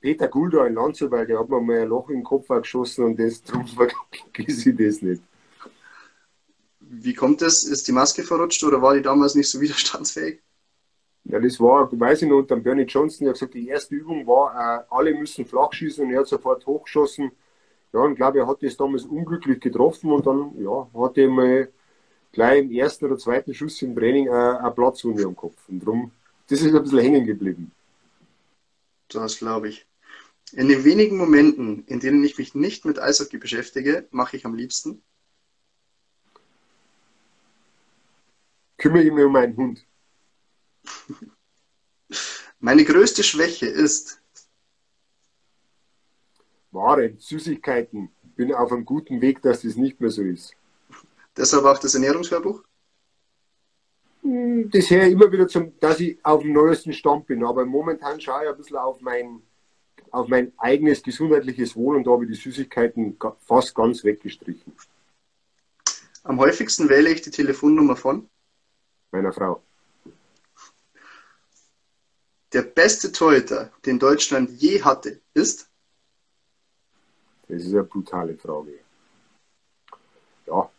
Peter 0.00 0.28
Gulda 0.28 0.66
in 0.66 0.74
Landshut, 0.74 1.10
weil 1.10 1.26
der 1.26 1.38
hat 1.38 1.48
mir 1.48 1.60
mal 1.60 1.82
ein 1.82 1.88
Loch 1.88 2.08
im 2.08 2.24
Kopf 2.24 2.48
geschossen 2.48 3.04
und 3.04 3.18
das, 3.18 3.42
darum 3.42 3.66
vergesse 4.32 4.70
ich 4.70 4.76
das 4.76 5.02
nicht. 5.02 5.22
Wie 6.80 7.14
kommt 7.14 7.42
das? 7.42 7.64
Ist 7.64 7.86
die 7.86 7.92
Maske 7.92 8.22
verrutscht 8.22 8.64
oder 8.64 8.82
war 8.82 8.94
die 8.94 9.02
damals 9.02 9.34
nicht 9.34 9.48
so 9.48 9.60
widerstandsfähig? 9.60 10.40
Ja, 11.24 11.38
das 11.38 11.60
war, 11.60 11.88
weiß 11.92 12.22
ich 12.22 12.28
noch, 12.28 12.38
unter 12.38 12.56
Bernie 12.56 12.82
Johnson, 12.82 13.26
der 13.26 13.34
hat 13.34 13.38
gesagt, 13.38 13.54
die 13.54 13.68
erste 13.68 13.94
Übung 13.94 14.26
war, 14.26 14.80
äh, 14.80 14.84
alle 14.90 15.14
müssen 15.14 15.44
flach 15.44 15.72
schießen 15.72 16.04
und 16.04 16.12
er 16.12 16.20
hat 16.20 16.28
sofort 16.28 16.66
hochgeschossen. 16.66 17.30
Ja, 17.92 18.00
und 18.00 18.12
ich 18.12 18.16
glaube, 18.16 18.38
er 18.38 18.46
hat 18.46 18.62
das 18.62 18.76
damals 18.76 19.04
unglücklich 19.04 19.60
getroffen 19.60 20.10
und 20.12 20.26
dann, 20.26 20.52
ja, 20.58 20.88
hat 20.94 21.18
er 21.18 21.28
mal 21.28 21.68
gleich 22.32 22.60
im 22.60 22.72
ersten 22.72 23.06
oder 23.06 23.18
zweiten 23.18 23.54
Schuss 23.54 23.82
im 23.82 23.94
Training 23.94 24.28
äh, 24.28 24.30
eine 24.30 24.70
Platzwunde 24.70 25.24
am 25.24 25.36
Kopf. 25.36 25.68
Und 25.68 25.80
darum, 25.80 26.10
das 26.48 26.62
ist 26.62 26.74
ein 26.74 26.82
bisschen 26.82 27.00
hängen 27.00 27.26
geblieben. 27.26 27.70
Das 29.08 29.38
glaube 29.38 29.68
ich. 29.68 29.89
In 30.52 30.68
den 30.68 30.84
wenigen 30.84 31.16
Momenten, 31.16 31.84
in 31.86 32.00
denen 32.00 32.24
ich 32.24 32.38
mich 32.38 32.54
nicht 32.54 32.84
mit 32.84 32.98
Eishockey 32.98 33.38
beschäftige, 33.38 34.08
mache 34.10 34.36
ich 34.36 34.44
am 34.44 34.54
liebsten. 34.54 35.02
Kümmere 38.78 39.02
ich 39.02 39.12
mich 39.12 39.24
um 39.24 39.32
meinen 39.32 39.56
Hund. 39.56 39.86
Meine 42.58 42.84
größte 42.84 43.22
Schwäche 43.22 43.66
ist. 43.66 44.20
Ware, 46.70 47.14
Süßigkeiten. 47.18 48.10
Bin 48.36 48.52
auf 48.54 48.72
einem 48.72 48.84
guten 48.84 49.20
Weg, 49.20 49.42
dass 49.42 49.62
das 49.62 49.76
nicht 49.76 50.00
mehr 50.00 50.10
so 50.10 50.22
ist. 50.22 50.54
Deshalb 51.36 51.64
auch 51.64 51.78
das 51.78 51.94
Ernährungshörbuch? 51.94 52.62
Hm, 54.22 54.70
das 54.70 54.90
her 54.90 55.08
immer 55.08 55.30
wieder 55.30 55.48
zum, 55.48 55.78
dass 55.80 56.00
ich 56.00 56.18
auf 56.24 56.42
dem 56.42 56.52
neuesten 56.52 56.92
Stand 56.92 57.26
bin. 57.26 57.44
Aber 57.44 57.64
momentan 57.64 58.20
schaue 58.20 58.44
ich 58.44 58.50
ein 58.50 58.56
bisschen 58.56 58.76
auf 58.76 59.00
mein, 59.00 59.42
auf 60.12 60.28
mein 60.28 60.52
eigenes 60.58 61.02
gesundheitliches 61.02 61.76
Wohl 61.76 61.96
und 61.96 62.06
da 62.06 62.12
habe 62.12 62.24
ich 62.24 62.30
die 62.30 62.36
Süßigkeiten 62.36 63.16
fast 63.40 63.74
ganz 63.74 64.04
weggestrichen. 64.04 64.72
Am 66.22 66.38
häufigsten 66.38 66.88
wähle 66.88 67.10
ich 67.10 67.22
die 67.22 67.30
Telefonnummer 67.30 67.96
von 67.96 68.28
meiner 69.10 69.32
Frau. 69.32 69.62
Der 72.52 72.62
beste 72.62 73.12
Torhüter, 73.12 73.72
den 73.86 73.98
Deutschland 73.98 74.50
je 74.50 74.82
hatte, 74.82 75.20
ist? 75.34 75.70
Das 77.48 77.62
ist 77.62 77.72
eine 77.72 77.84
brutale 77.84 78.36
Frage. 78.36 78.80
Ja, 80.46 80.70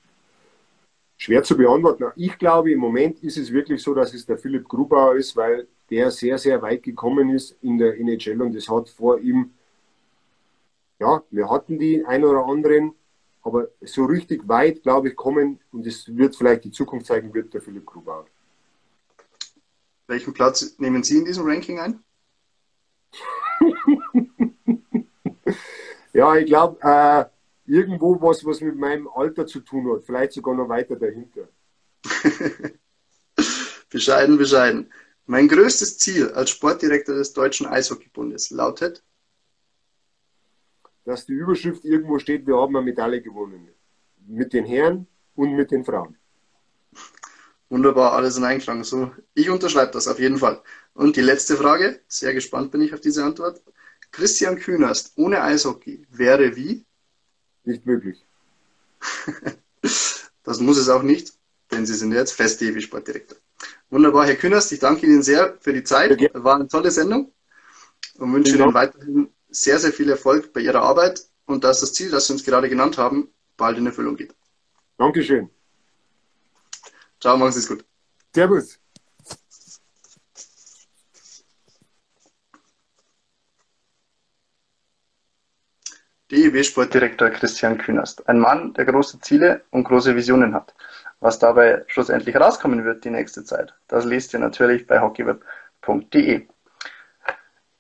schwer 1.18 1.44
zu 1.44 1.56
beantworten. 1.56 2.12
Ich 2.16 2.38
glaube, 2.38 2.72
im 2.72 2.80
Moment 2.80 3.24
ist 3.24 3.38
es 3.38 3.52
wirklich 3.52 3.82
so, 3.82 3.94
dass 3.94 4.14
es 4.14 4.26
der 4.26 4.38
Philipp 4.38 4.68
Grubauer 4.68 5.16
ist, 5.16 5.36
weil 5.36 5.68
der 5.92 6.10
sehr, 6.10 6.38
sehr 6.38 6.62
weit 6.62 6.84
gekommen 6.84 7.30
ist 7.30 7.58
in 7.62 7.78
der 7.78 8.00
NHL 8.00 8.42
und 8.42 8.56
es 8.56 8.70
hat 8.70 8.90
vor 8.90 9.20
ihm, 9.20 9.52
ja, 11.00 11.22
wir 11.30 11.50
hatten 11.50 11.78
die 11.78 12.06
ein 12.06 12.24
oder 12.24 12.46
anderen, 12.46 12.94
aber 13.42 13.68
so 13.82 14.06
richtig 14.06 14.48
weit, 14.48 14.84
glaube 14.84 15.10
ich, 15.10 15.16
kommen 15.16 15.60
und 15.72 15.86
es 15.86 16.16
wird 16.16 16.36
vielleicht 16.36 16.64
die 16.64 16.72
Zukunft 16.72 17.08
zeigen, 17.08 17.34
wird 17.34 17.54
der 17.54 17.62
Philipp 17.62 17.86
Grubauer. 17.86 18.26
Welchen 20.08 20.34
Platz 20.34 20.76
nehmen 20.78 21.04
Sie 21.04 21.18
in 21.18 21.26
diesem 21.26 21.46
Ranking 21.46 21.80
ein? 21.80 22.04
ja, 26.14 26.36
ich 26.36 26.46
glaube, 26.46 26.78
äh, 26.82 27.26
irgendwo 27.66 28.22
was, 28.22 28.46
was 28.46 28.62
mit 28.62 28.76
meinem 28.76 29.08
Alter 29.08 29.46
zu 29.46 29.60
tun 29.62 29.92
hat. 29.92 30.04
Vielleicht 30.04 30.34
sogar 30.34 30.56
noch 30.56 30.70
weiter 30.70 30.96
dahinter. 30.96 31.48
bescheiden, 33.90 34.38
bescheiden. 34.38 34.92
Mein 35.26 35.48
größtes 35.48 35.98
Ziel 35.98 36.32
als 36.32 36.50
Sportdirektor 36.50 37.16
des 37.16 37.34
Deutschen 37.34 37.68
Eishockeybundes 37.68 38.50
lautet? 38.50 39.04
Dass 41.06 41.26
die 41.26 41.34
Überschrift 41.34 41.86
irgendwo 41.86 42.20
steht, 42.20 42.46
wir 42.48 42.58
haben 42.58 42.76
eine 42.76 42.86
Medaille 42.86 43.22
gewonnen. 43.22 43.70
Mit 44.28 44.54
den 44.54 44.66
Herren 44.66 45.08
und 45.36 45.56
mit 45.56 45.72
den 45.72 45.84
Frauen. 45.84 46.18
Wunderbar, 47.70 48.14
alles 48.14 48.38
in 48.38 48.44
Einklang. 48.44 48.84
So, 48.84 49.12
ich 49.34 49.50
unterschreibe 49.50 49.94
das 49.94 50.08
auf 50.08 50.20
jeden 50.20 50.38
Fall. 50.38 50.62
Und 50.94 51.16
die 51.16 51.22
letzte 51.22 51.56
Frage, 51.56 52.02
sehr 52.08 52.34
gespannt 52.34 52.72
bin 52.72 52.82
ich 52.82 52.94
auf 52.94 53.00
diese 53.00 53.24
Antwort. 53.24 53.62
Christian 54.12 54.60
Kühnerst 54.60 55.14
ohne 55.16 55.42
Eishockey 55.42 56.06
wäre 56.10 56.56
wie? 56.56 56.86
Nicht 57.64 57.86
möglich. 57.86 58.26
das 60.44 60.60
muss 60.60 60.78
es 60.78 60.90
auch 60.90 61.04
nicht, 61.04 61.34
denn 61.72 61.86
Sie 61.86 61.94
sind 61.94 62.12
jetzt 62.12 62.34
fest 62.34 62.60
DEW-Sportdirektor. 62.60 63.38
Wunderbar, 63.92 64.26
Herr 64.26 64.36
Kühnerst, 64.36 64.72
ich 64.72 64.80
danke 64.80 65.06
Ihnen 65.06 65.22
sehr 65.22 65.58
für 65.60 65.74
die 65.74 65.84
Zeit. 65.84 66.18
War 66.34 66.56
eine 66.56 66.68
tolle 66.70 66.92
Sendung 66.92 67.34
und 68.18 68.34
wünsche 68.34 68.56
Ihnen 68.56 68.74
weiterhin 68.74 69.30
sehr, 69.50 69.80
sehr 69.80 69.92
viel 69.92 70.10
Erfolg 70.10 70.54
bei 70.54 70.62
Ihrer 70.62 70.82
Arbeit 70.82 71.26
und 71.46 71.66
dass 71.66 71.82
das 71.82 71.94
Ziel, 71.94 72.10
das 72.10 72.28
Sie 72.28 72.34
uns 72.34 72.46
gerade 72.46 72.70
genannt 72.70 72.98
haben, 72.98 73.34
bald 73.58 73.78
in 73.78 73.86
Erfüllung 73.86 74.16
geht. 74.16 74.34
Dankeschön. 74.98 75.50
Ciao, 77.20 77.38
machen 77.38 77.52
Sie 77.52 77.60
es 77.60 77.68
gut. 77.68 77.84
Servus. 78.34 78.80
DEW-Sportdirektor 86.32 87.30
Christian 87.32 87.78
Künast. 87.78 88.26
Ein 88.30 88.40
Mann, 88.40 88.74
der 88.74 88.86
große 88.86 89.20
Ziele 89.20 89.66
und 89.70 89.84
große 89.84 90.16
Visionen 90.16 90.54
hat. 90.54 90.74
Was 91.22 91.40
dabei 91.40 91.84
schlussendlich 91.88 92.36
rauskommen 92.36 92.84
wird 92.84 93.06
die 93.06 93.12
nächste 93.12 93.44
Zeit, 93.46 93.74
das 93.88 94.06
lest 94.06 94.34
ihr 94.34 94.40
natürlich 94.40 94.88
bei 94.88 95.00
hockeyweb.de. 95.00 96.48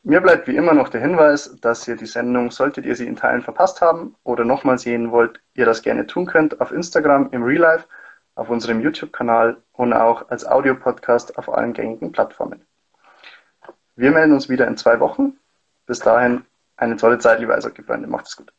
Mir 0.04 0.22
bleibt 0.22 0.48
wie 0.48 0.56
immer 0.56 0.74
noch 0.74 0.90
der 0.90 1.02
Hinweis, 1.02 1.58
dass 1.60 1.88
ihr 1.88 1.96
die 1.96 2.06
Sendung, 2.06 2.52
solltet 2.52 2.86
ihr 2.86 2.96
sie 2.96 3.08
in 3.08 3.16
Teilen 3.16 3.42
verpasst 3.42 3.82
haben 3.82 4.16
oder 4.24 4.46
nochmal 4.46 4.78
sehen 4.78 5.12
wollt, 5.12 5.42
ihr 5.56 5.66
das 5.66 5.82
gerne 5.82 6.08
tun 6.08 6.28
könnt 6.28 6.62
auf 6.62 6.72
Instagram 6.72 7.30
im 7.32 7.44
Real 7.44 7.62
Life 7.62 7.88
auf 8.36 8.50
unserem 8.50 8.80
YouTube-Kanal 8.80 9.58
und 9.74 9.94
auch 9.94 10.30
als 10.30 10.46
Audiopodcast 10.46 11.38
auf 11.38 11.50
allen 11.50 11.74
gängigen 11.74 12.12
Plattformen. 12.12 12.66
Wir 13.96 14.12
melden 14.12 14.34
uns 14.34 14.50
wieder 14.50 14.68
in 14.68 14.78
zwei 14.78 15.00
Wochen. 15.00 15.38
Bis 15.86 16.00
dahin 16.00 16.46
eine 16.78 16.96
tolle 16.96 17.20
Zeit, 17.20 17.40
liebe 17.40 17.54
Eishockey-Freunde. 17.54 18.08
Macht 18.08 18.28
es 18.28 18.38
gut. 18.38 18.54